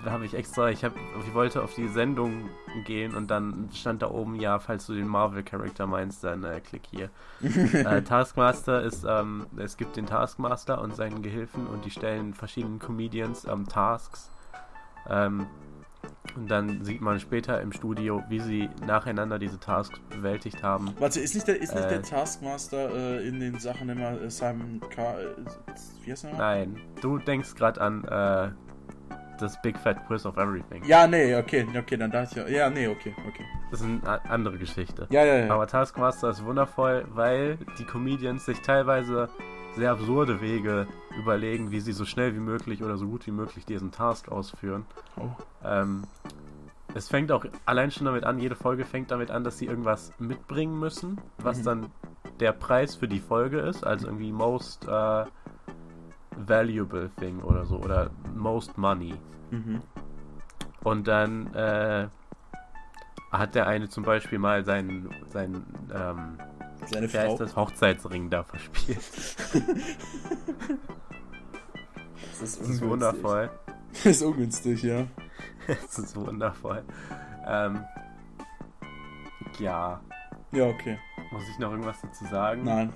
[0.06, 2.50] habe ich extra, ich, hab, ich wollte auf die Sendung
[2.86, 6.84] gehen und dann stand da oben, ja, falls du den Marvel-Charakter meinst, dann äh, klick
[6.90, 7.10] hier.
[7.42, 12.80] äh, Taskmaster ist, ähm, es gibt den Taskmaster und seinen Gehilfen und die stellen verschiedenen
[12.80, 14.32] Comedians ähm, Tasks.
[15.10, 15.48] Ähm,
[16.36, 20.94] und dann sieht man später im Studio, wie sie nacheinander diese Tasks bewältigt haben.
[21.00, 21.90] Warte, ist nicht der, ist nicht Äh.
[21.90, 25.20] der Taskmaster äh, in den Sachen immer äh, Simon K.
[25.20, 25.26] Äh,
[26.04, 26.40] wie heißt nochmal?
[26.40, 28.52] Nein, du denkst gerade an äh,
[29.38, 30.84] das Big Fat Quiz of Everything.
[30.86, 32.60] Ja, nee, okay, okay, dann dachte ich ja.
[32.66, 33.44] Ja, nee, okay, okay.
[33.72, 35.08] Das ist eine andere Geschichte.
[35.10, 35.54] Ja, ja, ja.
[35.54, 39.30] Aber Taskmaster ist wundervoll, weil die Comedians sich teilweise
[39.76, 40.88] sehr absurde Wege
[41.20, 44.86] überlegen, wie sie so schnell wie möglich oder so gut wie möglich diesen Task ausführen.
[45.20, 45.30] Oh.
[45.64, 46.04] Ähm,
[46.96, 50.12] es fängt auch allein schon damit an, jede Folge fängt damit an, dass sie irgendwas
[50.18, 51.64] mitbringen müssen, was Mhm.
[51.64, 51.86] dann
[52.40, 55.26] der Preis für die Folge ist, also irgendwie most äh,
[56.46, 59.16] valuable thing oder so oder most money.
[59.52, 59.82] Mhm.
[60.84, 62.08] Und dann äh,
[63.32, 66.38] hat der eine zum Beispiel mal seinen, seinen ähm,
[66.86, 67.34] Seine Frau.
[67.34, 69.00] ist das Hochzeitsring da verspielt.
[72.40, 72.90] Das ist, Das ist ungünstig.
[72.90, 73.50] wundervoll.
[74.04, 75.08] ist ungünstig, ja.
[75.68, 76.84] Das ist wundervoll.
[77.48, 77.80] Ähm,
[79.60, 80.00] ja,
[80.52, 81.00] Ja, okay.
[81.32, 82.64] muss ich noch irgendwas dazu sagen?
[82.64, 82.94] Nein.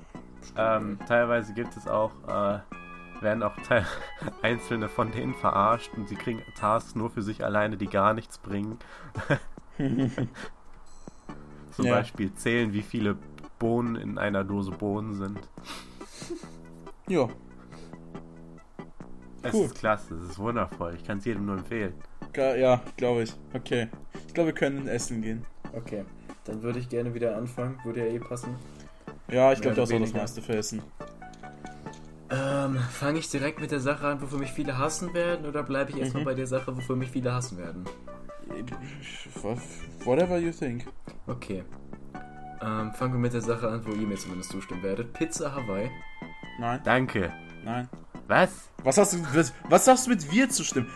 [0.56, 2.60] Ähm, teilweise gibt es auch, äh,
[3.22, 3.54] werden auch
[4.42, 8.38] einzelne von denen verarscht und sie kriegen Tasks nur für sich alleine, die gar nichts
[8.38, 8.78] bringen.
[11.72, 11.96] Zum Ja.
[11.96, 13.18] Beispiel zählen, wie viele
[13.60, 15.40] Bohnen in einer Dose Bohnen sind.
[17.08, 17.28] Ja.
[19.44, 19.66] Es Cool.
[19.66, 20.94] ist klasse, es ist wundervoll.
[20.96, 21.94] Ich kann es jedem nur empfehlen.
[22.36, 23.34] Ja, glaube ich.
[23.54, 23.88] Okay.
[24.28, 25.46] Ich glaube, wir können essen gehen.
[25.74, 26.06] Okay,
[26.46, 27.80] dann würde ich gerne wieder anfangen.
[27.84, 28.56] Würde ja eh passen.
[29.30, 30.82] Ja, ich glaube, hast auch das meiste für Essen.
[32.32, 35.92] Ähm, fange ich direkt mit der Sache an, wofür mich viele hassen werden, oder bleibe
[35.92, 36.26] ich erstmal Mhm.
[36.28, 37.84] bei der Sache, wofür mich viele hassen werden?
[40.06, 40.86] Whatever you think.
[41.28, 41.64] Okay.
[42.62, 45.14] Ähm, fangen wir mit der Sache an, wo ihr mir zumindest zustimmen werdet.
[45.14, 45.90] Pizza Hawaii.
[46.60, 47.32] Nein, Danke.
[47.66, 47.90] nein.
[48.28, 48.50] Was?
[48.84, 50.88] Was hast du, was, was sagst du mit wir zu stimmen?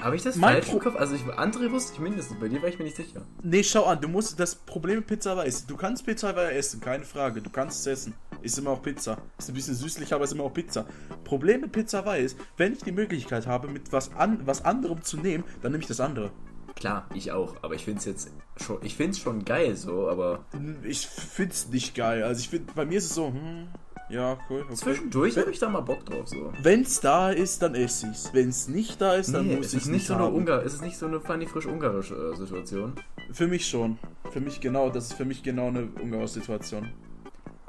[0.00, 0.96] Habe ich das Mein falsch Pro- im Kopf?
[0.96, 3.22] Also ich, André wusste ich mindestens, bei dir war ich mir nicht sicher.
[3.42, 6.56] Nee, schau an, du musst, das Problem mit Pizza Hawaii ist, du kannst Pizza Hawaii
[6.56, 8.14] essen, keine Frage, du kannst es essen.
[8.40, 9.18] Ist immer auch Pizza.
[9.38, 10.86] Ist ein bisschen süßlich, aber ist immer auch Pizza.
[11.24, 15.02] Problem mit Pizza Hawaii ist, wenn ich die Möglichkeit habe, mit was, an, was anderem
[15.02, 16.30] zu nehmen, dann nehme ich das andere.
[16.76, 20.08] Klar, ich auch, aber ich finde es jetzt schon, ich finde es schon geil so,
[20.08, 20.46] aber
[20.84, 22.22] Ich find's nicht geil.
[22.22, 23.68] Also ich finde, bei mir ist es so, hm,
[24.10, 24.74] ja, cool, okay.
[24.74, 26.52] zwischendurch habe ich da mal Bock drauf so.
[26.62, 28.30] Wenn's da ist, dann esse ich's.
[28.32, 30.34] Wenn's nicht da ist, dann Nee, muss es ich ist nicht so eine haben.
[30.34, 32.94] Ungar, es ist nicht so eine funny frisch ungarische äh, Situation.
[33.32, 33.98] Für mich schon.
[34.30, 36.90] Für mich genau, das ist für mich genau eine Ungarn-Situation.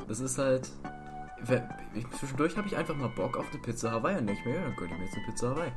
[0.07, 0.69] Das ist halt
[2.19, 4.75] zwischendurch habe ich einfach mal Bock auf eine Pizza Hawaii und denke mir, ja, dann
[4.75, 5.71] gönne ich mir jetzt eine Pizza Hawaii.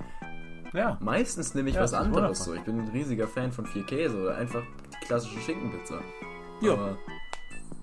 [0.72, 0.98] Ja.
[1.00, 2.54] Meistens nehme ich Ja, was anderes so.
[2.54, 4.62] Ich bin ein riesiger Fan von vier Käse oder einfach
[5.00, 6.00] die klassische Schinkenpizza.
[6.60, 6.72] Ja.
[6.72, 6.98] Aber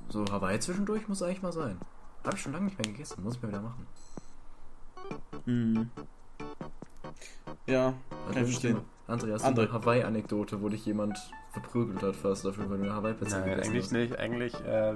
[0.10, 1.78] so Hawaii zwischendurch muss eigentlich mal sein.
[2.24, 3.88] Habe ich schon lange nicht mehr gegessen, muss ich mal wieder machen.
[5.45, 5.89] Hm.
[7.67, 7.88] Ja,
[8.28, 8.78] Also kann ich verstehen.
[9.07, 9.59] André, hast du André.
[9.63, 11.17] eine Hawaii-Anekdote, wo dich jemand
[11.51, 13.91] verprügelt hat fast dafür, weil du eine Hawaii-Pizza Nein, gegessen eigentlich hast?
[13.91, 14.19] nicht.
[14.19, 14.95] Eigentlich äh,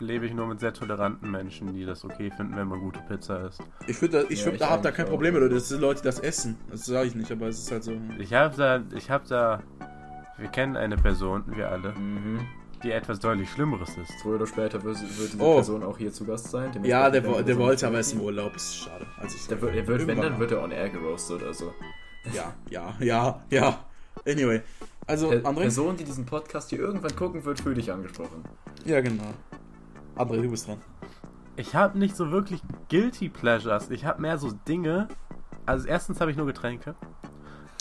[0.00, 3.46] lebe ich nur mit sehr toleranten Menschen, die das okay finden, wenn man gute Pizza
[3.48, 3.62] isst.
[3.86, 5.10] Ich finde, ich, Ja, find, ich da hab da kein auch.
[5.10, 5.54] Problem mit, Leute.
[5.54, 6.56] Das sind Leute, die das essen.
[6.70, 7.92] Das sage ich nicht, aber es ist halt so.
[8.18, 9.62] Ich habe da, ich habe da,
[10.36, 12.40] wir kennen eine Person, wir alle, Mhm.
[12.84, 14.12] Die etwas deutlich Schlimmeres ist.
[14.22, 15.54] Früher oder später wird, wird diese Oh.
[15.54, 16.70] Person auch hier zu Gast sein.
[16.84, 18.20] Ja, der, der so wollte aber erst im.
[18.20, 18.54] Urlaub.
[18.54, 19.06] Ist schade.
[19.18, 21.72] Also ich, Der wird, der wird wenn, dann wird er on air geroastet, also.
[22.32, 23.84] Ja, ja, ja, ja.
[24.26, 24.62] Anyway.
[25.06, 25.62] Also, Per André?
[25.62, 28.44] Person, die diesen Podcast hier irgendwann gucken wird, fühl dich angesprochen.
[28.84, 29.34] Ja, genau.
[30.16, 30.80] André, du bist dran.
[31.56, 33.90] Ich habe nicht so wirklich guilty pleasures.
[33.90, 35.08] Ich habe mehr so Dinge.
[35.66, 36.94] Also erstens habe ich nur Getränke.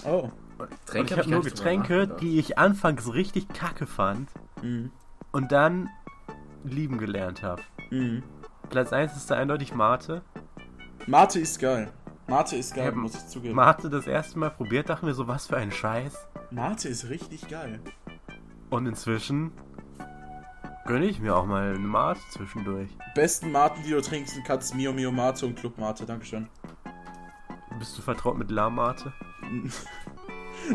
[0.06, 0.30] Oh.
[0.58, 4.30] Und Tränke ich hab habe nur nicht drüber Getränke, die ich anfangs richtig kacke fand
[4.64, 4.92] Mhm.
[5.32, 5.90] und dann
[6.64, 7.62] lieben gelernt habe.
[7.92, 8.24] Mhm.
[8.70, 10.22] Platz 1 ist da eindeutig Mate.
[11.06, 11.92] Mate ist geil.
[12.28, 13.56] Mate ist geil, muss ich zugeben.
[13.56, 16.28] Mate das erste Mal probiert, dachten wir so, was für ein Scheiß.
[16.52, 17.82] Mate ist richtig geil.
[18.70, 19.52] Und inzwischen
[20.86, 22.90] gönne ich mir auch mal eine Mate zwischendurch.
[23.16, 26.06] Besten Maten, die du trinken kannst, Mio Mio Mate und Club Mate.
[26.06, 26.48] Dankeschön.
[27.78, 29.12] Bist du vertraut mit La Mate?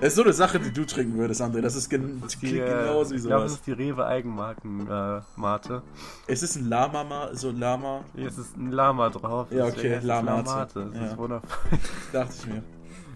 [0.00, 1.60] Das ist so eine Sache, die du trinken würdest, André.
[1.60, 3.60] Das ist gen das klingt äh, genauso wie ich glaube, das sowas.
[3.60, 5.82] ist die Rewe Eigenmarken äh, Mate.
[6.26, 9.48] Es ist ein Lama, Ma- so Lama, Hier ist es ein Lama drauf.
[9.50, 10.48] Ja, okay, heißt es La La Mate.
[10.50, 10.86] Mate.
[10.90, 11.06] Das Ja.
[11.08, 11.78] ist wundervoll.
[12.12, 12.62] dachte ich mir.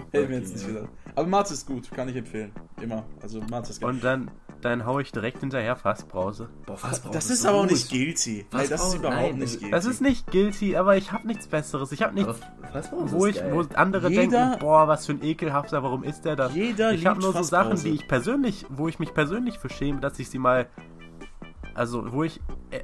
[0.13, 0.89] Hätte mir jetzt nicht gesagt.
[1.15, 2.53] Aber Mate ist gut, kann ich empfehlen.
[2.81, 3.05] Immer.
[3.23, 3.91] Also Mate ist geil.
[3.91, 4.31] Und dann,
[4.61, 6.49] dann hau ich direkt hinterher Fassbrause.
[6.67, 7.73] Boah, das, Fassbrause das ist so aber auch gut.
[7.73, 8.47] nicht guilty.
[8.53, 9.71] Nein, das ist überhaupt nein, nicht guilty.
[9.71, 11.93] Das ist nicht guilty, aber ich habe nichts Besseres.
[11.93, 12.41] Ich habe nichts,
[12.93, 16.37] wo, ist ich, wo andere Jeder- denken, boah, was für ein ekelhafter, warum ist der
[16.37, 16.55] das?
[16.55, 20.01] Jeder ich habe nur so Sachen, die ich persönlich, wo ich mich persönlich für schäme,
[20.01, 20.67] dass ich sie mal,
[21.75, 22.41] also wo ich
[22.71, 22.81] äh,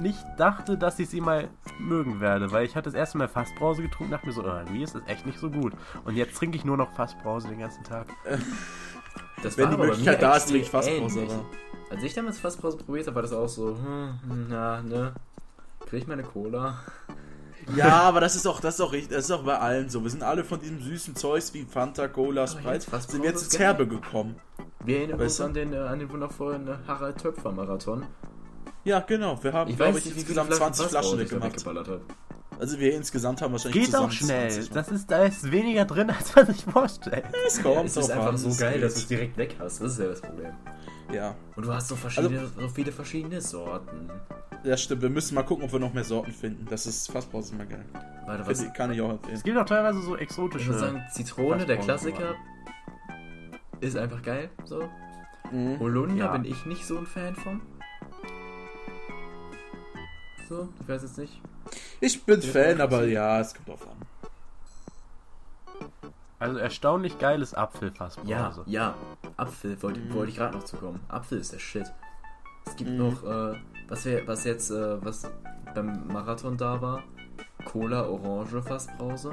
[0.00, 3.82] nicht dachte, dass ich sie mal mögen werde, weil ich hatte das erste Mal Fassbrause
[3.82, 5.72] getrunken, dachte mir so, oh, irgendwie ist das echt nicht so gut.
[6.04, 8.06] Und jetzt trinke ich nur noch Fassbrause den ganzen Tag.
[9.42, 11.44] Das Wenn die Möglichkeit da ist, trinke ich Fassbrause, aber-
[11.90, 15.12] Als ich damals Fassbrause probiert habe, war das auch so, hm, hm, na, ne,
[15.86, 16.80] krieg ich meine Cola?
[17.76, 20.02] Ja, aber das ist auch, das ist auch richtig, das ist auch bei allen so.
[20.02, 23.58] Wir sind alle von diesem süßen Zeugs wie Fanta, Cola, Sprite, sind wir jetzt ins
[23.58, 24.36] Herbe gekommen.
[24.84, 28.06] Wir erinnern Weißt uns an den, äh, an den wundervollen äh, Harald Töpfer Marathon.
[28.88, 29.42] Ja, genau.
[29.42, 32.00] Wir haben, Ich glaube weiß ich, nicht, wie viele insgesamt 20 Flaschen ich da weggemacht.
[32.60, 34.50] Also wir insgesamt haben wahrscheinlich Geht auch schnell.
[34.50, 37.24] 20 Das ist, da ist weniger drin, als man sich vorstellt.
[37.46, 38.82] Es kommt Es ist einfach an, so geil, geht.
[38.82, 39.80] dass du es direkt weg hast.
[39.80, 40.52] Das ist ja das Problem.
[41.12, 44.10] Ja, Und du hast so verschiedene, Also- so viele verschiedene Sorten.
[44.64, 45.02] ja, stimmt.
[45.02, 46.66] Wir müssen mal gucken, ob wir noch mehr Sorten finden.
[46.68, 47.84] Das ist Fassbrause immer geil.
[48.26, 48.58] Warte, was?
[48.58, 49.34] Finde ich- Kann ich auch empfehlen.
[49.36, 50.66] Es gibt auch teilweise so Ich exotische.
[50.66, 51.76] würde sagen, Zitrone, der.
[51.76, 52.34] Klassiker,
[53.80, 54.50] ist einfach geil.
[54.64, 54.82] So.
[55.52, 55.78] Mhm.
[55.78, 56.32] Holunder Ja.
[56.32, 57.60] bin ich nicht so ein Fan von.
[60.48, 61.40] So, ich weiß jetzt nicht.
[62.00, 63.96] Ich bin Ja, Fan, aber ja, es kommt drauf an.
[66.38, 68.62] Also erstaunlich geiles Ja, Apfelfassbrause.
[68.66, 68.94] ja.
[69.36, 70.14] Apfel wollte, Mhm.
[70.14, 71.00] wollte ich gerade noch zukommen.
[71.08, 71.86] Apfel ist der Shit.
[72.64, 72.96] Es gibt Mhm.
[72.98, 73.56] noch, äh,
[73.88, 75.28] was, wir, was jetzt, äh, was
[75.74, 77.02] beim Marathon da war.
[77.64, 79.32] Cola Orange Fassbrause.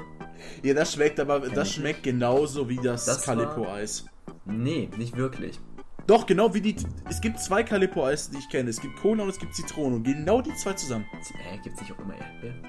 [0.62, 4.04] Ja, das schmeckt aber, Kenn das ich schmeckt genauso wie das, Das Calippo-Eis.
[4.44, 5.60] Nee, nicht wirklich.
[6.06, 6.76] Doch, genau wie die.
[7.08, 8.70] Es gibt zwei Calippo-Eis, die ich kenne.
[8.70, 9.96] Es gibt Cola und es gibt Zitrone.
[9.96, 11.04] Und genau die zwei zusammen.
[11.52, 12.66] Äh, gibt's nicht auch immer Erdbeeren?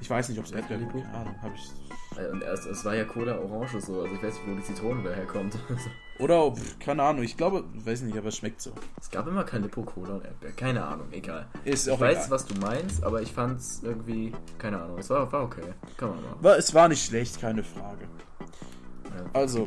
[0.00, 0.92] Ich weiß nicht, ob es Erdbeer gibt.
[0.92, 2.18] Keine Ahnung, hab ich.
[2.18, 4.62] Äh, Und es, es war ja Cola Orange so, also ich weiß nicht, wo die
[4.62, 5.56] Zitrone daherkommt.
[6.18, 7.22] Oder, pff, keine Ahnung.
[7.24, 8.72] Ich glaube, weiß nicht, aber es schmeckt so.
[9.00, 10.52] es gab immer Calippo, Cola und Erdbeer.
[10.52, 11.46] Keine Ahnung, egal.
[11.64, 12.30] Ist Ich auch weiß, egal.
[12.30, 15.62] was du meinst, aber ich fand's irgendwie, keine Ahnung, es war, war okay.
[15.96, 16.36] Kann man machen.
[16.42, 18.06] War, es war nicht schlecht, keine Frage.
[19.04, 19.66] Ja, Also.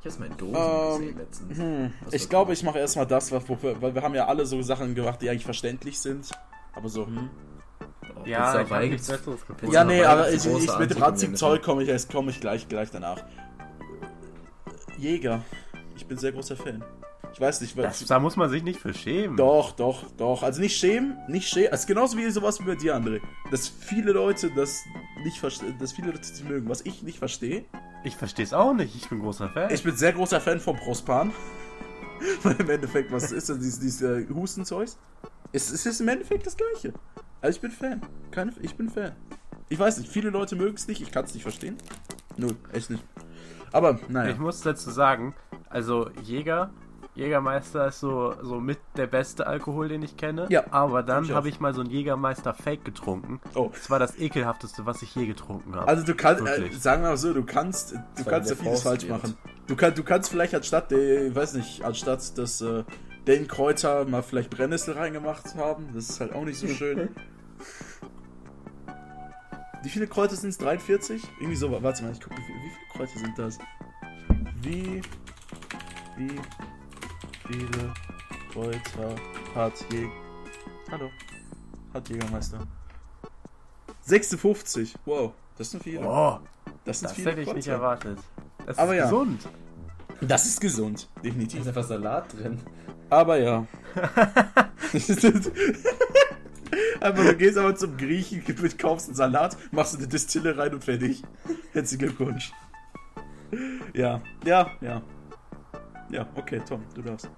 [0.00, 1.58] Ich hab's mal in Dosen Ähm, gesehen letztens.
[1.58, 4.62] Hm, ich glaube, ich mache erstmal das, was, wofür, weil wir haben ja alle so
[4.62, 6.30] Sachen gemacht, die eigentlich verständlich sind.
[6.74, 7.28] Aber so, hm.
[7.80, 9.74] Oh, Ja, Pizza ich hab nichts Besseres gefunden.
[9.74, 11.36] Ja, nee, aber ich, ich, mit dem ranzigen.
[11.36, 13.24] Zeug komme ich erst komme ich gleich, gleich danach.
[14.98, 15.42] Jäger.
[15.96, 16.84] Ich bin sehr großer Fan.
[17.38, 18.04] Ich weiß nicht, was.
[18.04, 19.36] da muss man sich nicht für schämen.
[19.36, 20.42] Doch, doch, doch.
[20.42, 21.70] Also nicht schämen, nicht schämen.
[21.70, 23.20] Also genauso wie sowas wie bei dir, André.
[23.52, 24.82] Dass viele Leute das
[25.22, 26.68] nicht verstehen, dass viele Leute das mögen.
[26.68, 27.64] Was ich nicht verstehe.
[28.02, 28.96] Ich verstehe es auch nicht.
[28.96, 29.72] Ich bin großer Fan.
[29.72, 31.30] Ich bin sehr großer Fan von Prospan.
[32.42, 34.98] Weil im Endeffekt, was ist das, dieses, dieses Hustenzeugs?
[35.52, 36.92] Es, es ist im Endeffekt das gleiche.
[37.40, 38.02] Also ich bin Fan.
[38.32, 39.12] Keine, ich bin Fan.
[39.68, 41.76] Ich weiß nicht, viele Leute mögen es nicht, ich kann es nicht verstehen.
[42.36, 43.04] Null, echt nicht.
[43.70, 44.32] Aber, naja.
[44.32, 45.36] Ich muss dazu sagen,
[45.70, 46.72] also Jäger,
[47.18, 50.46] Jägermeister ist so, so mit der beste Alkohol, den ich kenne.
[50.50, 53.40] Ja, Aber dann habe ich mal so einen Jägermeister Fake getrunken.
[53.56, 53.70] Oh.
[53.74, 55.88] Das war das ekelhafteste, was ich je getrunken habe.
[55.88, 58.82] Also du kannst, äh, sagen wir mal so, du kannst, du war kannst ja vieles
[58.82, 59.10] Faust falsch wird.
[59.10, 59.36] machen.
[59.66, 62.84] Du, kann, du kannst vielleicht anstatt, ich weiß nicht, anstatt des äh,
[63.26, 65.88] den Kräuter mal vielleicht Brennnessel reingemacht haben.
[65.94, 67.08] Das ist halt auch nicht so schön.
[69.82, 70.58] Wie viele Kräuter sind es?
[70.58, 71.20] 43?
[71.40, 73.58] Irgendwie so, warte mal, ich gucke, wie, wie viele Kräuter sind das?
[74.62, 75.02] Wie,
[76.16, 76.40] wie
[77.48, 77.92] viele
[78.52, 79.14] Kräuter
[79.54, 80.10] hat Jäger...
[80.90, 81.10] Hallo,
[81.94, 82.58] hat Jägermeister.
[84.02, 86.00] 56, wow, das sind viele.
[86.06, 86.38] oh,
[86.84, 87.72] Das sind das viele hätte ich nicht Kräuter.
[87.82, 88.18] erwartet.
[88.66, 89.04] Das Aber ist ja.
[89.04, 89.48] gesund.
[90.20, 91.60] Das ist gesund, Da definitiv.
[91.60, 92.60] ist einfach Salat drin.
[93.10, 93.66] Aber ja.
[97.00, 98.42] aber du gehst aber zum Griechen,
[98.78, 101.22] kaufst einen Salat, machst eine Distille rein und fertig.
[101.72, 102.52] Herzlichen Glückwunsch.
[103.94, 105.00] Ja, ja, ja.
[106.10, 107.30] Ja, okay, Tom, du darfst.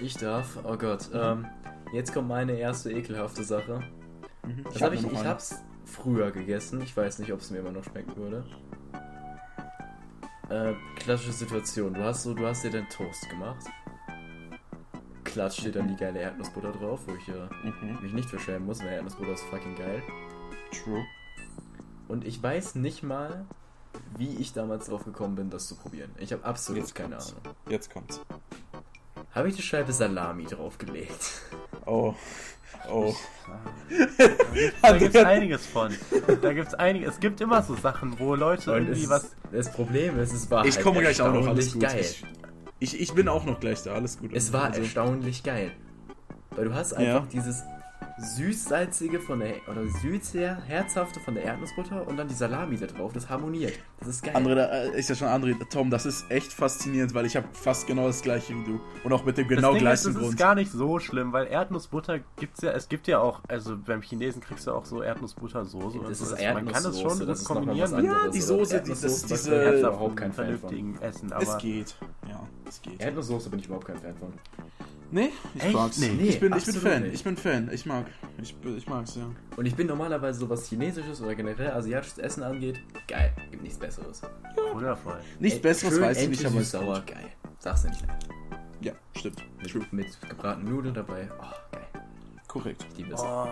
[0.00, 1.08] Ich darf, oh Gott.
[1.12, 1.46] Ähm,
[1.92, 3.80] jetzt kommt meine erste ekelhafte Sache.
[4.44, 4.64] Mhm.
[4.64, 6.80] Das hab hab ich, ich hab's früher gegessen.
[6.82, 8.44] Ich weiß nicht, ob es mir immer noch schmecken würde.
[10.50, 11.94] Äh, klassische Situation.
[11.94, 13.64] Du hast so, du hast dir deinen Toast gemacht.
[15.24, 17.32] Klatsch steht dann die geile Erdnussbutter drauf, wo ich äh,
[17.64, 17.98] Mhm.
[18.02, 20.02] mich nicht für schämen muss, weil Erdnussbutter ist fucking geil.
[20.70, 21.04] True.
[22.08, 23.46] Und ich weiß nicht mal,
[24.18, 26.10] wie ich damals drauf gekommen bin, das zu probieren.
[26.18, 27.34] Ich habe absolut Jetzt keine kommt's.
[27.42, 27.56] Ahnung.
[27.68, 28.20] Jetzt kommt's.
[29.32, 31.42] Habe ich die Scheibe Salami draufgelegt?
[31.86, 32.14] Oh.
[32.90, 33.14] Oh.
[34.82, 35.94] Da gibt es einiges von.
[36.42, 37.14] Da gibt es einiges.
[37.14, 39.30] Es gibt immer so Sachen, wo Leute Und irgendwie es, was.
[39.52, 41.82] das Problem ist, es war Ich halt komme gleich auch noch, alles erstaunlich gut.
[41.82, 42.00] geil.
[42.80, 44.30] Ich, ich, ich bin auch noch gleich da, alles gut.
[44.32, 45.72] Es war Also, erstaunlich geil.
[46.50, 47.28] Weil du hast einfach Ja.
[47.32, 47.62] dieses
[48.18, 53.12] süß-salzige von der oder süß herzhafte von der Erdnussbutter und dann die Salami da drauf.
[53.12, 53.74] Das harmoniert.
[53.98, 54.34] Das ist geil.
[54.36, 57.46] André, da, äh, ich ja schon André, Tom, das ist echt faszinierend, weil ich habe
[57.52, 58.80] fast genau das gleiche wie du.
[59.02, 60.36] Und auch mit dem genau das Ding ist, gleichen es ist Grund.
[60.38, 64.40] gar nicht so schlimm, weil Erdnussbutter gibt's ja, es gibt ja auch, also beim Chinesen
[64.40, 65.98] kriegst du auch so Erdnussbuttersoße.
[66.08, 66.24] Das so.
[66.26, 68.04] ist Also Man kann das schon gut das ist kombinieren.
[68.04, 70.58] Ja, die Soße, die- das- zum diese- ich überhaupt kein Fan von.
[70.70, 71.94] vernünftigen Essen, es aber geht.
[72.28, 73.00] Ja, es geht.
[73.00, 74.32] Erdnusssoße bin ich überhaupt kein Fan von.
[75.10, 75.74] Nee, ich Echt?
[75.74, 75.98] mag's.
[75.98, 76.08] Nee.
[76.22, 77.14] ich, bin, ich bin Fan, nicht.
[77.14, 78.06] ich bin Fan, ich mag.
[78.42, 79.30] Ich, ich mag's, ja.
[79.56, 83.32] Und ich bin normalerweise so was Chinesisches oder generell asiatisches Essen angeht, geil.
[83.50, 84.22] Gibt nichts Besseres.
[84.72, 85.18] wundervoll.
[85.38, 87.28] Nichts Ey, Besseres weiß ich nicht, aber es süß-sauer, geil.
[87.58, 88.04] Sag's dir nicht.
[88.80, 89.42] Ja, stimmt.
[89.58, 89.86] Mit, True.
[89.92, 91.28] mit gebratenen Nudeln dabei.
[91.40, 92.02] Oh, geil.
[92.48, 92.84] Korrekt.
[92.92, 93.20] Ich liebe es.
[93.20, 93.48] Oh,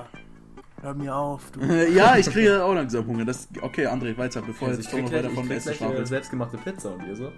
[0.83, 1.61] Hör mir auf, du.
[1.95, 3.25] ja, ich kriege auch langsam Hunger.
[3.25, 6.09] Das, okay, André, weiter, bevor Also jetzt ich noch weiter ich vom gleich äh, schwafelt.
[6.09, 7.33] selbstgemachte Pizza und ihr so.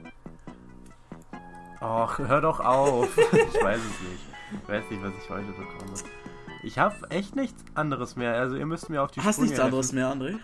[1.86, 3.14] Ach, hör doch auf.
[3.18, 4.24] ich weiß es nicht.
[4.62, 5.92] Ich weiß nicht, was ich heute bekomme.
[6.62, 8.32] Ich habe echt nichts anderes mehr.
[8.36, 10.18] Also ihr müsst mir auf die Hast Sprünge nichts anderes helfen.
[10.18, 10.38] mehr, André?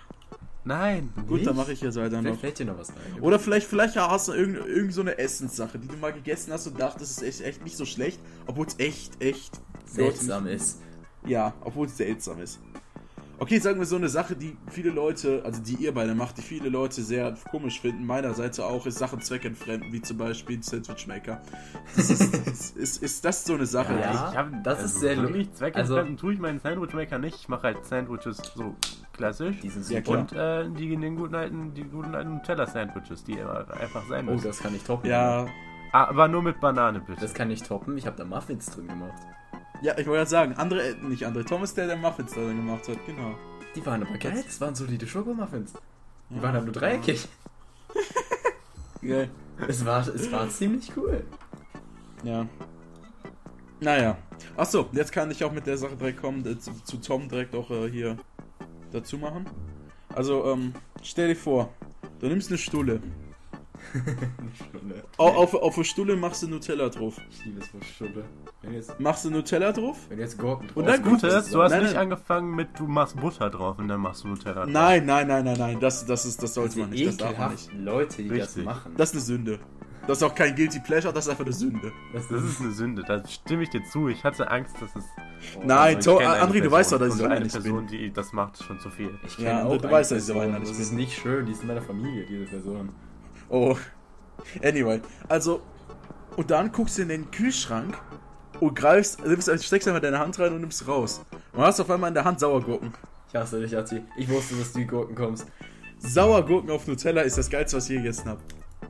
[0.65, 1.11] Nein.
[1.17, 1.47] Gut, Nicht?
[1.47, 2.21] dann mache ich jetzt weiter noch.
[2.21, 3.23] Vielleicht fällt dir noch was ein.
[3.23, 6.67] Oder vielleicht, vielleicht hast du irgend, irgend so eine Essenssache, die du mal gegessen hast
[6.67, 10.83] und dachtest, es ist echt, echt nicht so schlecht, obwohl es echt, echt seltsam ist.
[11.25, 12.61] Ja, obwohl es seltsam ist.
[13.41, 16.43] Okay, sagen wir so eine Sache, die viele Leute, also die ihr beide macht, die
[16.43, 20.63] viele Leute sehr komisch finden, meiner Seite auch, ist Sachen zweckentfremden, wie zum Beispiel ein
[20.63, 21.41] Sandwich Maker.
[21.97, 23.95] Das ist, ist, ist, ist das so eine Sache?
[23.99, 24.31] Ja.
[24.31, 27.37] ich hab, das ist sehr wirklich zweckentfremden tue ich meinen Sandwichmaker nicht.
[27.37, 28.75] Ich mache halt Sandwiches so
[29.15, 29.57] klassisch.
[29.63, 30.19] Die sind klar.
[30.19, 34.33] Und äh, die, den guten alten, die guten alten Nutella-Sandwiches, die immer einfach sein Oh,
[34.33, 34.49] müssen.
[34.49, 35.09] das kann ich toppen.
[35.09, 35.47] Ja,
[35.93, 37.21] Ah, aber nur mit Banane, bitte.
[37.21, 37.99] Das kann ich toppen.
[37.99, 39.15] Ich habe da Muffins drin gemacht.
[39.83, 42.89] Ja, ich wollte gerade sagen, andere, äh, nicht andere, Thomas, der der Muffins da gemacht
[42.89, 43.35] hat, genau.
[43.75, 44.43] Die waren aber geil.
[44.45, 45.73] Das waren solide Schokomuffins.
[46.29, 47.29] Die waren aber nur dreieckig.
[49.03, 49.31] Geil.
[49.67, 51.25] Es war, es war ziemlich cool.
[52.23, 52.47] Ja.
[53.81, 54.19] Naja.
[54.57, 57.55] Achso, jetzt kann ich auch mit der Sache direkt kommen, äh, zu, zu Tom direkt
[57.55, 58.17] auch äh, hier
[58.93, 59.47] dazu machen.
[60.15, 61.73] Also, ähm, stell dir vor,
[62.21, 63.01] du nimmst eine Stulle.
[65.19, 67.17] Au- Auf, auf eine Stulle machst du Nutella drauf.
[67.31, 68.25] Ich liebe es, Schuppe.
[68.63, 69.99] Wenn jetzt, Machst du Nutella drauf?
[70.09, 72.03] wenn jetzt Gurken drauf Und das dann guckst ist, du hast Nein, nicht nein.
[72.03, 74.67] angefangen mit, du machst Butter drauf und dann machst du Nutella drauf.
[74.73, 75.81] Nein, nein, nein, nein, nein.
[75.81, 77.07] Das, das, ist, das sollte man nicht.
[77.07, 77.71] Das darf man nicht.
[77.75, 78.65] Leute, die das Richtig.
[78.65, 78.93] machen.
[78.97, 79.59] Das ist eine Sünde.
[80.07, 81.93] Das ist auch kein Guilty Pleasure, das ist einfach eine Sünde.
[82.13, 84.09] das, Das ist eine Sünde, da stimme ich dir zu.
[84.09, 85.05] Ich hatte Angst, dass es.
[85.63, 88.11] Nein, Also, André, du Person weißt doch, dass ich so eine einer nicht Person, die
[88.13, 89.11] das macht, schon zu viel.
[89.27, 90.79] Ich Ja, kenne du- auch du eine weißt, dass ich so Person, einer nicht Das
[90.81, 90.99] ist bin.
[90.99, 92.89] nicht schön, die ist in meiner Familie, diese Person.
[93.51, 93.77] Oh.
[94.63, 95.61] Anyway, also.
[96.37, 97.99] Und dann guckst du in den Kühlschrank
[98.61, 101.23] und greifst, nimmst, steckst einfach deine Hand rein und nimmst raus.
[101.53, 102.95] Und hast auf einmal in der Hand Sauergurken.
[103.29, 104.03] Ich hasse dich, Ati.
[104.17, 105.47] Ich wusste, dass du die Gurken kommst.
[105.99, 108.41] Sauergurken auf Nutella ist das geilste, was ich je gegessen habe.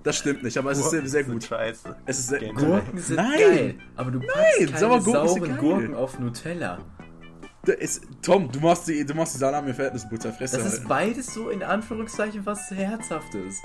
[0.03, 1.49] Das stimmt nicht, aber es ist sehr, sehr Gurken gut.
[1.49, 1.97] Scheiße.
[2.07, 2.67] Es ist sehr Generell.
[2.67, 3.39] Gurken sind Nein!
[3.39, 5.57] geil, aber du packst keine sind sauren.
[5.59, 6.79] Gurken auf Nutella.
[7.65, 10.73] Da ist, Tom, du machst die, du machst die Salami Verhältnisbutter, fress Das halt.
[10.73, 13.57] ist beides so in Anführungszeichen was Herzhaftes.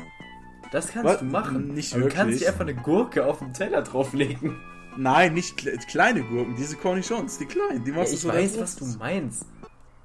[0.71, 1.19] Das kannst Was?
[1.19, 1.73] du machen.
[1.73, 2.39] Nicht aber du kannst wirklich.
[2.41, 4.57] nicht einfach eine Gurke auf den Teller drauflegen.
[4.97, 8.33] Nein, nicht kle kleine Gurken, diese Cornichons, die kleinen, die Ja, machst ich du so
[8.33, 9.45] weiß, da was du meinst.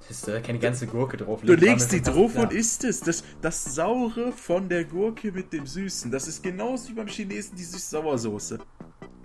[0.07, 2.99] Dass du da keine ganze Gurke Du drauflegen legst die drauf und isst es.
[2.99, 6.11] Das, das Saure von der Gurke mit dem Süßen.
[6.11, 8.59] Das ist genauso wie beim Chinesen die Süß-Sauersoße.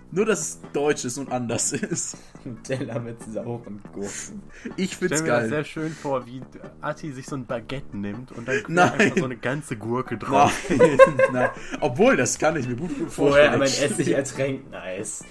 [0.09, 2.17] Nur, dass es deutsch ist und anders ist.
[2.45, 4.41] Ein Teller mit sauren Gurken.
[4.77, 5.49] Ich Ich find's stelle mir das geil.
[5.49, 6.41] sehr schön vor, wie
[6.79, 8.91] Atti sich so ein Baguette nimmt und dann Nein.
[8.93, 10.53] einfach so eine ganze Gurke drauf.
[10.69, 10.97] Nein,
[11.33, 11.49] nein.
[11.81, 13.59] Obwohl, das kann ich mir gut, gut Vorher vorstellen.
[13.59, 14.71] mein Essig ertränkt.
[14.71, 15.25] Nice.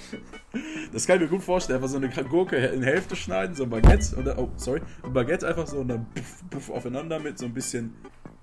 [0.92, 1.76] Das kann ich mir gut vorstellen.
[1.76, 4.14] Einfach so eine Gurke in Hälfte schneiden, so ein Baguette.
[4.16, 4.82] Oder, oh, sorry.
[5.02, 7.94] Ein Baguette einfach so und dann puff, puff aufeinander mit so ein bisschen,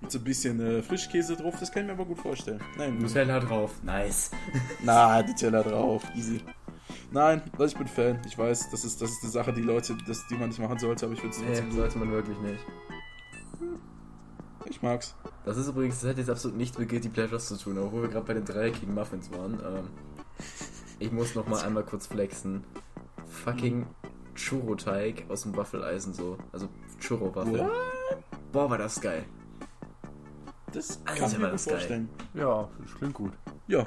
[0.03, 1.55] mit so ein bisschen äh, Frischkäse drauf.
[1.59, 2.61] Das kann ich mir aber gut vorstellen.
[2.77, 3.71] Nein, Nutella drauf.
[3.83, 4.31] Nice.
[4.83, 6.03] Na, die Teller drauf.
[6.15, 6.41] Easy.
[7.11, 8.19] Nein, also ich bin Fan.
[8.27, 10.77] Ich weiß, das ist, das ist eine Sache, die Leute, das, die man nicht machen
[10.77, 11.77] sollte, aber ich finde es Nee, trotzdem gut.
[11.77, 12.65] sollte man wirklich nicht.
[14.69, 15.15] Ich mag's.
[15.45, 18.09] Das ist übrigens, das hat jetzt absolut nichts mit Guilty Pleasures zu tun, obwohl wir
[18.09, 19.53] gerade bei den dreieckigen Muffins waren.
[19.53, 19.87] Ähm,
[20.99, 22.63] ich muss noch mal einmal kurz flexen.
[23.27, 23.85] Fucking
[24.35, 26.37] Churro-Teig aus dem Waffeleisen so.
[26.51, 26.67] Also
[26.99, 27.69] Churro-Waffel.
[28.51, 29.23] Boah, war das geil.
[30.73, 31.73] Das kann ich war mir gut das geil.
[31.75, 32.09] vorstellen.
[32.33, 33.33] Ja, das klingt gut.
[33.67, 33.85] Ja,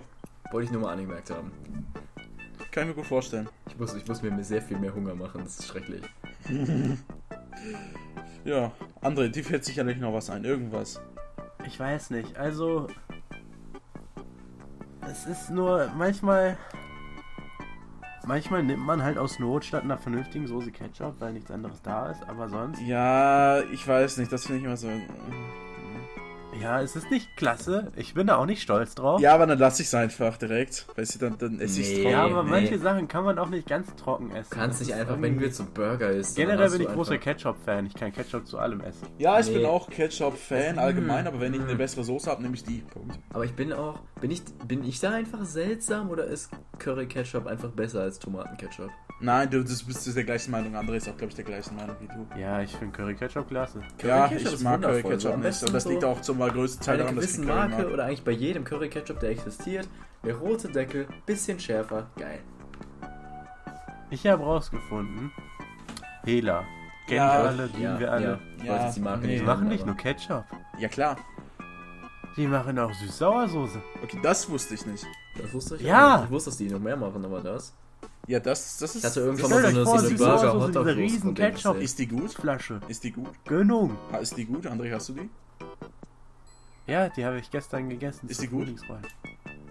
[0.52, 1.50] Wollte ich nur mal angemerkt haben.
[2.70, 3.48] kann ich mir gut vorstellen.
[3.68, 6.02] Ich muss, ich muss mir sehr viel mehr Hunger machen, das ist schrecklich.
[8.44, 8.70] Ja,
[9.02, 10.44] André, dir fällt sicherlich noch was ein.
[10.44, 11.00] Irgendwas.
[11.66, 12.86] Ich weiß nicht, also.
[15.00, 16.56] Es ist nur manchmal.
[18.24, 22.10] Manchmal nimmt man halt aus Not statt einer vernünftigen Soße Ketchup, weil nichts anderes da
[22.10, 22.80] ist, aber sonst.
[22.82, 24.88] Ja, ich weiß nicht, das finde ich immer so.
[26.62, 27.92] Ja, es ist nicht klasse.
[27.96, 29.20] Ich bin da auch nicht stolz drauf.
[29.20, 30.86] Ja, aber dann lass ich's einfach direkt.
[30.96, 32.02] Weißt du, dann, dann esse ich's Nee.
[32.02, 32.10] trocken.
[32.10, 32.50] Ja, aber nee.
[32.50, 34.48] manche Sachen kann man auch nicht ganz trocken essen.
[34.50, 36.36] Du kannst Das nicht einfach, wenn du jetzt so einen Burger isst.
[36.36, 37.86] Generell bin ich großer Ketchup-Fan.
[37.86, 39.06] Ich kann Ketchup zu allem essen.
[39.18, 39.54] Ja, ich Nee.
[39.58, 41.64] bin auch Ketchup-Fan allgemein, aber wenn ich Mm.
[41.64, 42.78] eine bessere Soße habe, nehme ich die.
[42.90, 43.18] Punkt.
[43.32, 44.00] Aber ich bin auch.
[44.20, 48.90] Bin ich, bin ich da einfach seltsam oder ist Curry Ketchup einfach besser als Tomatenketchup?
[49.20, 50.74] Nein, du das bist der gleichen Meinung.
[50.76, 52.26] André ist auch, glaube ich, der gleichen Meinung wie du.
[52.38, 53.80] Ja, ich finde Curry-Ketchup klasse.
[54.04, 55.62] ja, Ketchup ich mag Curry wundervoll, so nicht.
[55.62, 57.92] Und das so liegt auch zum größten Teil daran, dass ich Curry Marke mag.
[57.92, 59.88] oder eigentlich bei jedem Curry Ketchup, der existiert,
[60.24, 62.40] der rote Deckel, bisschen schärfer, geil.
[64.10, 65.32] Ich habe rausgefunden,
[66.24, 66.64] Hela.
[67.06, 68.24] Kennen Ja, wir alle, lieben wir alle.
[68.26, 69.38] Ja, ich Ja, jetzt die Marke nee.
[69.38, 70.44] Die machen nicht aber- nur Ketchup.
[70.78, 71.16] Ja, klar.
[72.36, 73.80] Die machen auch Süß-Sauersoße.
[74.02, 75.06] Okay, das wusste ich nicht.
[75.40, 76.08] Das wusste ich Ja.
[76.08, 76.24] auch nicht.
[76.26, 77.74] Ich wusste, dass die noch mehr machen, aber das.
[78.26, 79.04] Ja, das, das ist.
[79.04, 81.98] Ich hatte irgendwann das mal so eine, so eine die Burger Hotdog riesen Ketchup- Ist
[81.98, 82.32] die gut?
[82.32, 82.80] Flasche.
[82.88, 83.30] Ist die gut?
[83.44, 83.96] Gönnung.
[84.12, 84.66] Ha, Ist die gut?
[84.66, 85.30] André, hast du die?
[86.86, 88.28] Ja, die habe ich gestern gegessen.
[88.28, 88.68] Ist die gut?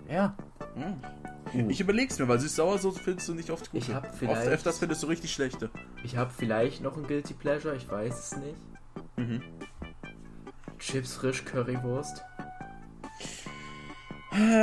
[0.09, 0.35] Ja.
[0.75, 1.69] Hm.
[1.69, 3.81] Ich überleg's mir, weil süß-sauersoße findest du nicht oft gut.
[3.81, 5.69] Ich hab Oft vielleicht- öfters findest du richtig schlechte.
[6.03, 8.55] Ich habe vielleicht noch ein Guilty Pleasure, ich weiß es nicht.
[9.15, 9.41] Mhm.
[10.79, 12.21] Chips frisch Currywurst.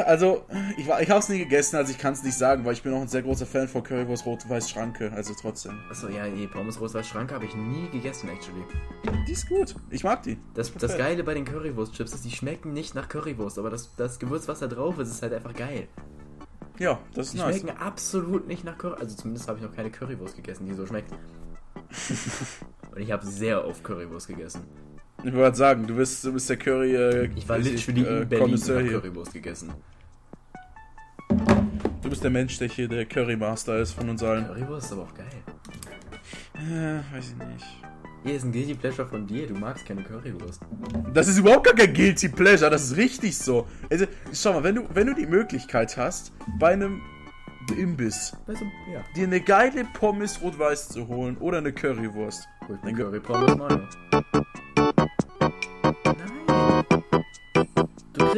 [0.06, 0.44] Also,
[0.76, 3.00] ich, war- ich hab's nie gegessen, also ich kann's nicht sagen, weil ich bin auch
[3.00, 5.78] ein sehr großer Fan von Currywurst Rot-Weiß Schranke, also trotzdem.
[5.90, 8.62] Achso, ja, nee, Pommes Rot-Weiß Schranke habe ich nie gegessen, actually.
[9.26, 9.74] Die ist gut.
[9.90, 10.38] Ich mag die.
[10.54, 14.18] Das, das Geile bei den Currywurst-Chips ist, die schmecken nicht nach Currywurst, aber das, das
[14.18, 15.88] Gewürz, was da drauf ist, ist halt einfach geil.
[16.78, 17.60] Ja, das ist Die nice.
[17.60, 19.02] schmecken absolut nicht nach Currywurst.
[19.02, 21.12] Also zumindest habe ich noch keine Currywurst gegessen, die so schmeckt.
[22.94, 24.62] Und ich habe sehr oft Currywurst gegessen.
[25.24, 26.94] Ich wollte sagen, du bist, du bist der Curry.
[26.96, 29.00] Äh, Ich war literally äh, in Berlin und habe hier.
[29.00, 29.70] Currywurst gegessen.
[32.02, 34.46] Du bist der Mensch, der hier der Currymaster ist von uns allen.
[34.46, 35.26] Currywurst ist aber auch geil.
[36.54, 37.66] Äh, weiß ich nicht.
[38.24, 40.60] Hier ist ein Guilty Pleasure von dir, du magst keine Currywurst.
[41.12, 43.66] Das ist überhaupt gar kein Guilty Pleasure, das ist richtig so.
[43.90, 47.00] Also, schau mal, wenn du, wenn du die Möglichkeit hast, bei einem
[47.76, 48.52] Imbiss du,
[48.92, 49.02] ja.
[49.16, 52.46] dir eine geile Pommes rot-weiß zu holen oder eine Currywurst.
[52.68, 53.20] Holt mir Curry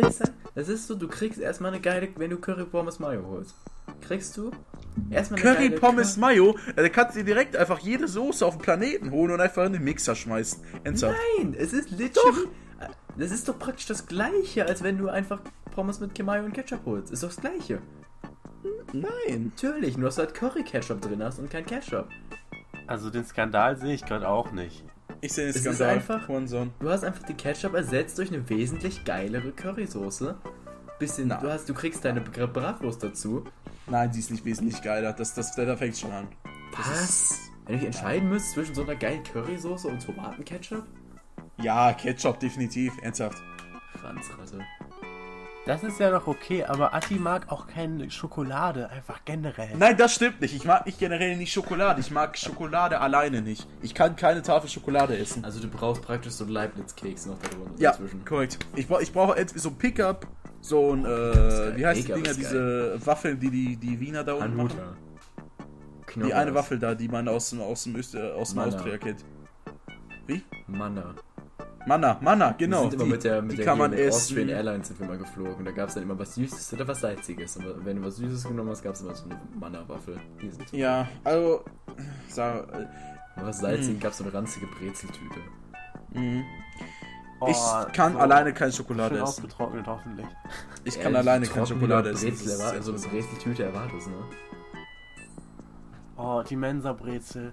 [0.00, 3.54] kriegst das ist so, du kriegst erstmal eine geile, wenn du Curry Pommes Mayo holst.
[4.00, 4.50] Kriegst du
[5.10, 8.44] erstmal eine Curry geile Pommes Cur- Mayo, da kannst du dir direkt einfach jede Soße
[8.46, 10.62] auf den Planeten holen und einfach in den Mixer schmeißen.
[10.84, 11.16] Ernsthaft.
[11.38, 12.48] Nein, es ist literally.
[13.16, 15.40] Das ist doch praktisch das gleiche, als wenn du einfach
[15.74, 17.12] Pommes mit Mayo und Ketchup holst.
[17.12, 17.80] Ist doch das gleiche.
[18.92, 19.52] Nein.
[19.54, 22.08] Natürlich, nur dass du halt Curry Ketchup drin hast und kein Ketchup.
[22.86, 24.84] Also den Skandal sehe ich gerade auch nicht.
[25.24, 25.88] Ich sehe Es ist Skandal.
[25.88, 26.70] einfach- Hurensohn.
[26.80, 30.36] Du hast einfach die Ketchup ersetzt durch eine wesentlich geilere Currysoße.
[30.98, 31.38] Bisschen, Na.
[31.38, 33.44] du hast, du kriegst deine Bra- Bratwurst dazu.
[33.86, 35.14] Nein, die ist nicht wesentlich geiler.
[35.14, 36.28] Das, das, da fängt schon an.
[36.76, 37.38] Was?
[37.64, 40.84] Wenn ich entscheiden müsste zwischen so einer geilen Currysoße und Tomatenketchup?
[41.56, 42.92] Ja, Ketchup definitiv.
[43.00, 43.38] Ernsthaft.
[44.00, 44.60] Franzratte.
[45.66, 49.70] Das ist ja noch okay, aber Atti mag auch keine Schokolade, einfach generell.
[49.78, 50.54] Nein, das stimmt nicht.
[50.54, 52.00] Ich mag nicht generell nicht Schokolade.
[52.02, 53.66] Ich mag Schokolade alleine nicht.
[53.80, 55.42] Ich kann keine Tafel Schokolade essen.
[55.42, 58.22] Also du brauchst praktisch so Leibniz-Keks noch darunter Ja, dazwischen.
[58.26, 58.58] korrekt.
[58.76, 60.26] Ich, bra- ich brauche entweder so ein Pickup,
[60.60, 64.56] so ein, äh, wie heißt die Dinger, diese Waffeln, die die, die Wiener da unten
[64.56, 64.70] machen.
[64.78, 64.96] Hanuta.
[66.26, 68.58] Die eine Waffel da, die man aus dem, aus dem, Öster, aus dem.
[68.60, 69.24] Austria kennt.
[70.26, 70.42] Wie?
[70.66, 71.14] Manna.
[71.86, 72.84] Manna, Manna, genau.
[72.84, 74.48] wir sind immer die, mit der, mit die der kann man Austrian.
[74.48, 75.64] Airlines sind wir mal geflogen.
[75.64, 77.56] Da gab es dann immer was Süßes oder was Salziges.
[77.58, 80.18] Und wenn du was Süßes genommen hast, gab es immer so eine Manna-Waffel.
[80.40, 81.64] Die sind so- Ja, also,
[82.28, 82.86] sag, äh,
[83.36, 83.58] was.
[83.58, 85.40] Salziges gab es so eine ranzige Brezeltüte.
[87.40, 89.44] Oh, ich kann so alleine keine Schokolade Schön essen.
[89.44, 90.26] ausgetrocknet, hoffentlich.
[90.84, 92.30] Ich kann Ja, alleine keine Schokolade essen.
[92.30, 94.14] Brezel so eine sehr Brezeltüte erwartest, ne?
[96.16, 97.52] Oh, die Mensa-Brezel.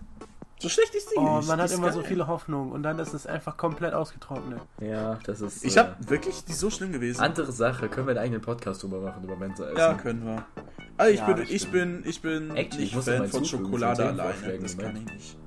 [0.62, 1.48] So schlecht ist die Oh, nicht.
[1.48, 2.08] man Die hat immer so geil.
[2.10, 4.62] viele Hoffnungen und dann ist es einfach komplett ausgetrocknet.
[4.80, 5.66] Ja, das ist.
[5.66, 7.20] Ich äh, hab wirklich, die so schlimm gewesen.
[7.20, 9.78] Andere Sache, können wir einen eigenen Podcast drüber machen, über Mensa essen?
[9.78, 10.46] Ja, können wir.
[10.98, 11.72] Also ich Ja, bin, ich stimmt.
[11.72, 14.60] bin, ich bin Actually, ich noch Fan von Schokolade alleine.
[14.60, 15.38] Das kann ich nicht.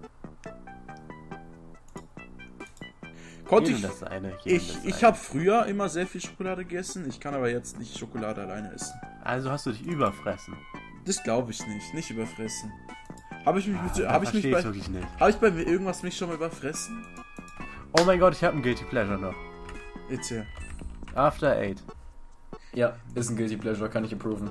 [3.47, 3.83] Konnte ich.
[3.83, 4.33] das eine.
[4.45, 7.05] Ich, das ich habe früher immer sehr viel Schokolade gegessen.
[7.09, 8.95] Ich kann aber jetzt nicht Schokolade alleine essen.
[9.23, 10.55] Also hast du dich überfressen.
[11.05, 11.95] Das glaube ich nicht.
[11.95, 12.73] Nicht überfressen.
[13.45, 15.07] Habe ich mich, mit, Da habe ich mich bei, ich's wirklich nicht.
[15.21, 17.05] habe ich bei mir irgendwas mich schon mal überfressen?
[17.99, 19.35] Oh mein Gott, ich habe ein Guilty Pleasure noch.
[20.11, 20.47] Erzähl.
[21.15, 21.83] After Eight.
[22.73, 24.51] Ja, ist ein Guilty Pleasure, kann ich approven.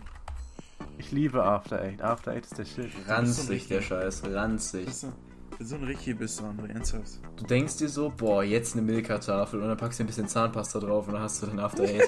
[0.97, 2.01] Ich liebe After Eight.
[2.01, 2.91] After Eight ist der Shit.
[3.07, 4.93] Ranzig, der Scheiß, ranzig.
[4.93, 5.11] So,
[5.59, 6.69] so ein richtig bist du, André.
[6.73, 7.19] Ernsthaft.
[7.35, 10.79] Du denkst dir so, boah, jetzt eine Milka-Tafel und dann packst du ein bisschen Zahnpasta
[10.79, 12.03] drauf und dann hast du den After Eight.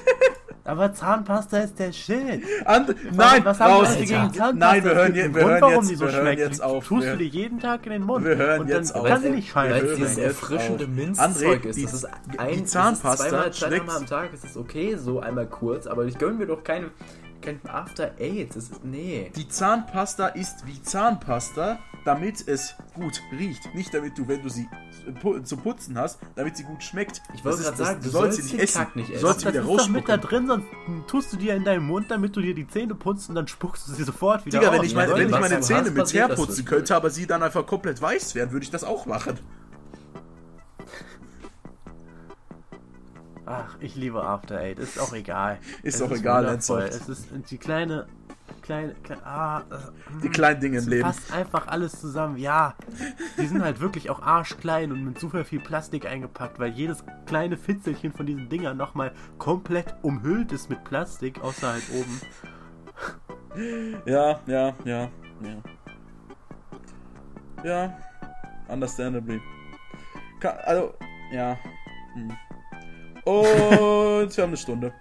[0.65, 2.41] Aber Zahnpasta ist der Shit.
[2.65, 3.89] And Nein, was haben raus.
[3.89, 4.51] Leute gegen Zahnpasta?
[4.53, 6.39] Nein, wir hören, je, wir Grund, hören warum jetzt, die so wir hören schmeckt.
[6.39, 6.87] jetzt auf.
[6.87, 8.25] Tust du dir jeden Tag in den Mund.
[8.25, 9.07] Wir hören und jetzt dann auf.
[9.07, 10.87] kann sie nicht Weil scheiße hören es dieses jetzt erfrischende.
[10.87, 11.75] Minzzeug ist.
[11.77, 14.95] die- Das ist die ein, das ist Zahnpasta zweimal, zweimal am Tag, ist es okay,
[14.97, 16.85] so einmal kurz, aber ich gönne mir doch kein,
[17.45, 18.49] kein After Eight.
[18.55, 19.31] Das ist, nee.
[19.35, 23.73] Die Zahnpasta ist wie Zahnpasta, damit es gut riecht.
[23.75, 24.67] Nicht damit du, wenn du sie
[25.43, 27.21] zu putzen hast, damit sie gut schmeckt.
[27.35, 28.77] Ich wollte gerade das- sagen, du du sollst sollst sie nicht essen.
[28.79, 29.21] Kack nicht Du essen.
[29.21, 30.65] sollst sie Das wieder ist doch mit da drin, sonst
[31.07, 33.87] tust du dir in deinen Mund, damit du dir die Zähne putzt und dann spuckst
[33.87, 34.77] du sie sofort wieder Digga, aus.
[34.79, 36.67] wenn ich, Ja, Leute, wenn ich meine Zähne mit passiert Teer das putzen zwischen?
[36.67, 39.37] könnte, aber sie dann einfach komplett weiß wären, würde ich das auch machen.
[43.45, 44.79] Ach, ich liebe After Eight.
[44.79, 45.59] Ist auch egal.
[45.83, 46.83] Ist Es auch egal, wundervoll.
[46.83, 48.07] Es ist die kleine,
[48.63, 51.03] kleine, kleine ah, äh, Die kleinen Dinge im es Leben.
[51.03, 52.37] passt einfach alles zusammen.
[52.37, 52.73] Ja,
[53.37, 57.57] die sind halt wirklich auch arschklein und mit super viel Plastik eingepackt, weil jedes kleine
[57.57, 62.21] Fitzelchen von diesen Dingern nochmal komplett umhüllt ist mit Plastik, außer halt oben.
[64.05, 65.09] Ja, ja, ja,
[65.41, 65.63] ja.
[67.63, 67.97] Ja,
[68.67, 69.39] understandably.
[70.39, 70.93] Ka also,
[71.31, 71.57] ja.
[72.15, 72.31] Hm.
[73.25, 74.93] Und wir haben eine Stunde.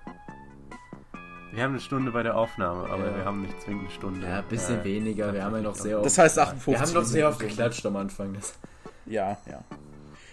[1.53, 3.17] Wir haben eine Stunde bei der Aufnahme, aber Ja.
[3.17, 4.27] wir haben nicht zwingend eine Stunde.
[4.27, 5.33] Ja, ein bisschen Äh, weniger.
[5.33, 6.07] Wir haben ja noch sehr oft.
[6.07, 8.33] Das heißt 58 wir haben noch sehr oft geklatscht am Anfang.
[8.35, 8.55] Das,
[9.07, 9.63] Ja, ja.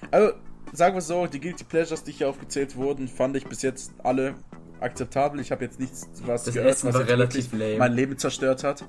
[0.10, 0.34] Also,
[0.74, 4.34] sagen wir so, die Guilty Pleasures, die hier aufgezählt wurden, fand ich bis jetzt alle
[4.80, 5.40] akzeptabel.
[5.42, 7.78] Ich habe jetzt nichts, was Das gehört, Essen was relativ lame.
[7.78, 8.84] mein Leben zerstört hat.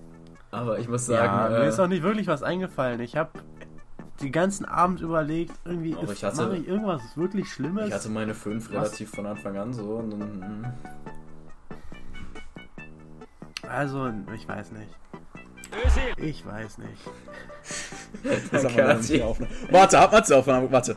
[0.52, 3.00] aber ich muss Ja, sagen, mir äh, ist auch nicht wirklich was eingefallen.
[3.00, 3.30] Ich habe
[4.22, 7.88] den ganzen Abend überlegt, irgendwie ist, ich hatte- mache ich irgendwas wirklich Schlimmes.
[7.88, 9.96] ich hatte meine 5 relativ von Anfang an so.
[9.96, 10.72] Und dann,
[13.68, 14.90] also, ich weiß nicht.
[16.16, 17.00] Ich weiß nicht.
[18.52, 19.50] Das haben wir nicht der Aufnahme.
[19.70, 20.70] Warte, hat man die Aufnahme?
[20.70, 20.96] Warte.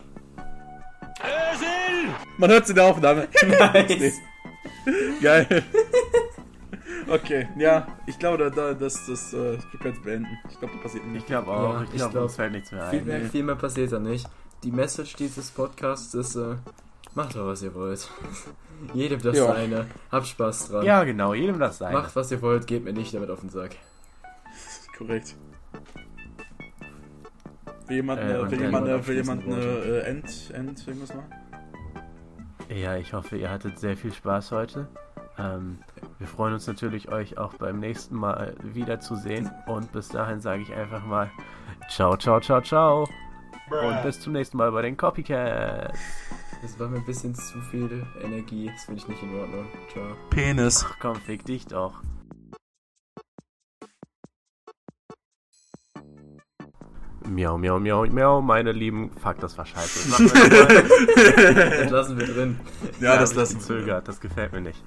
[2.37, 3.27] Man hört in der Aufnahme.
[3.47, 4.15] nice.
[5.21, 5.63] Geil.
[7.07, 10.27] Okay, ja, ich glaube, da, da, das, das, äh, wir können es beenden.
[10.49, 11.27] Ich glaube, da passiert Ich nichts.
[11.27, 11.73] glaube auch.
[11.73, 13.05] Ja, ich ich glaube, glaub, uns fällt nichts mehr Viel ein.
[13.05, 14.27] mehr, viel mehr passiert da nicht.
[14.63, 16.55] Die Message dieses Podcasts ist, äh,
[17.13, 18.09] macht doch was ihr wollt.
[18.93, 19.47] Jedem das Ja.
[19.47, 19.85] seine.
[20.11, 20.85] Habt Spaß dran.
[20.85, 21.93] Ja, genau, jedem das sein.
[21.93, 23.75] Macht was ihr wollt, geht mir nicht damit auf den Sack.
[24.97, 25.35] Korrekt.
[27.87, 31.31] Will jemand, Äh, und will jemand, äh, will jemand eine äh, End, End, irgendwas machen?
[32.69, 34.87] Ja, ich hoffe, ihr hattet sehr viel Spaß heute.
[35.37, 35.79] Ähm,
[36.17, 39.51] wir freuen uns natürlich, euch auch beim nächsten Mal wiederzusehen.
[39.67, 41.29] Und bis dahin sage ich einfach mal
[41.89, 43.07] ciao, ciao, ciao, ciao.
[43.69, 45.97] Und bis zum nächsten Mal bei den Copycats.
[46.61, 48.71] Das war mir ein bisschen zu viel Energie.
[48.73, 49.67] Das finde ich nicht in Ordnung.
[49.91, 50.15] Ciao.
[50.29, 50.85] Penis.
[50.87, 52.01] Ach komm, fick dich doch.
[57.27, 59.09] Miau, miau, miau, miau, meine Lieben.
[59.17, 60.09] Fuck, das war scheiße.
[60.11, 60.33] Das.
[61.85, 62.59] Das lassen wir drin.
[62.99, 63.59] Ja, das hab ich lassen wir.
[63.59, 64.83] gezögert, das gefällt mir nicht.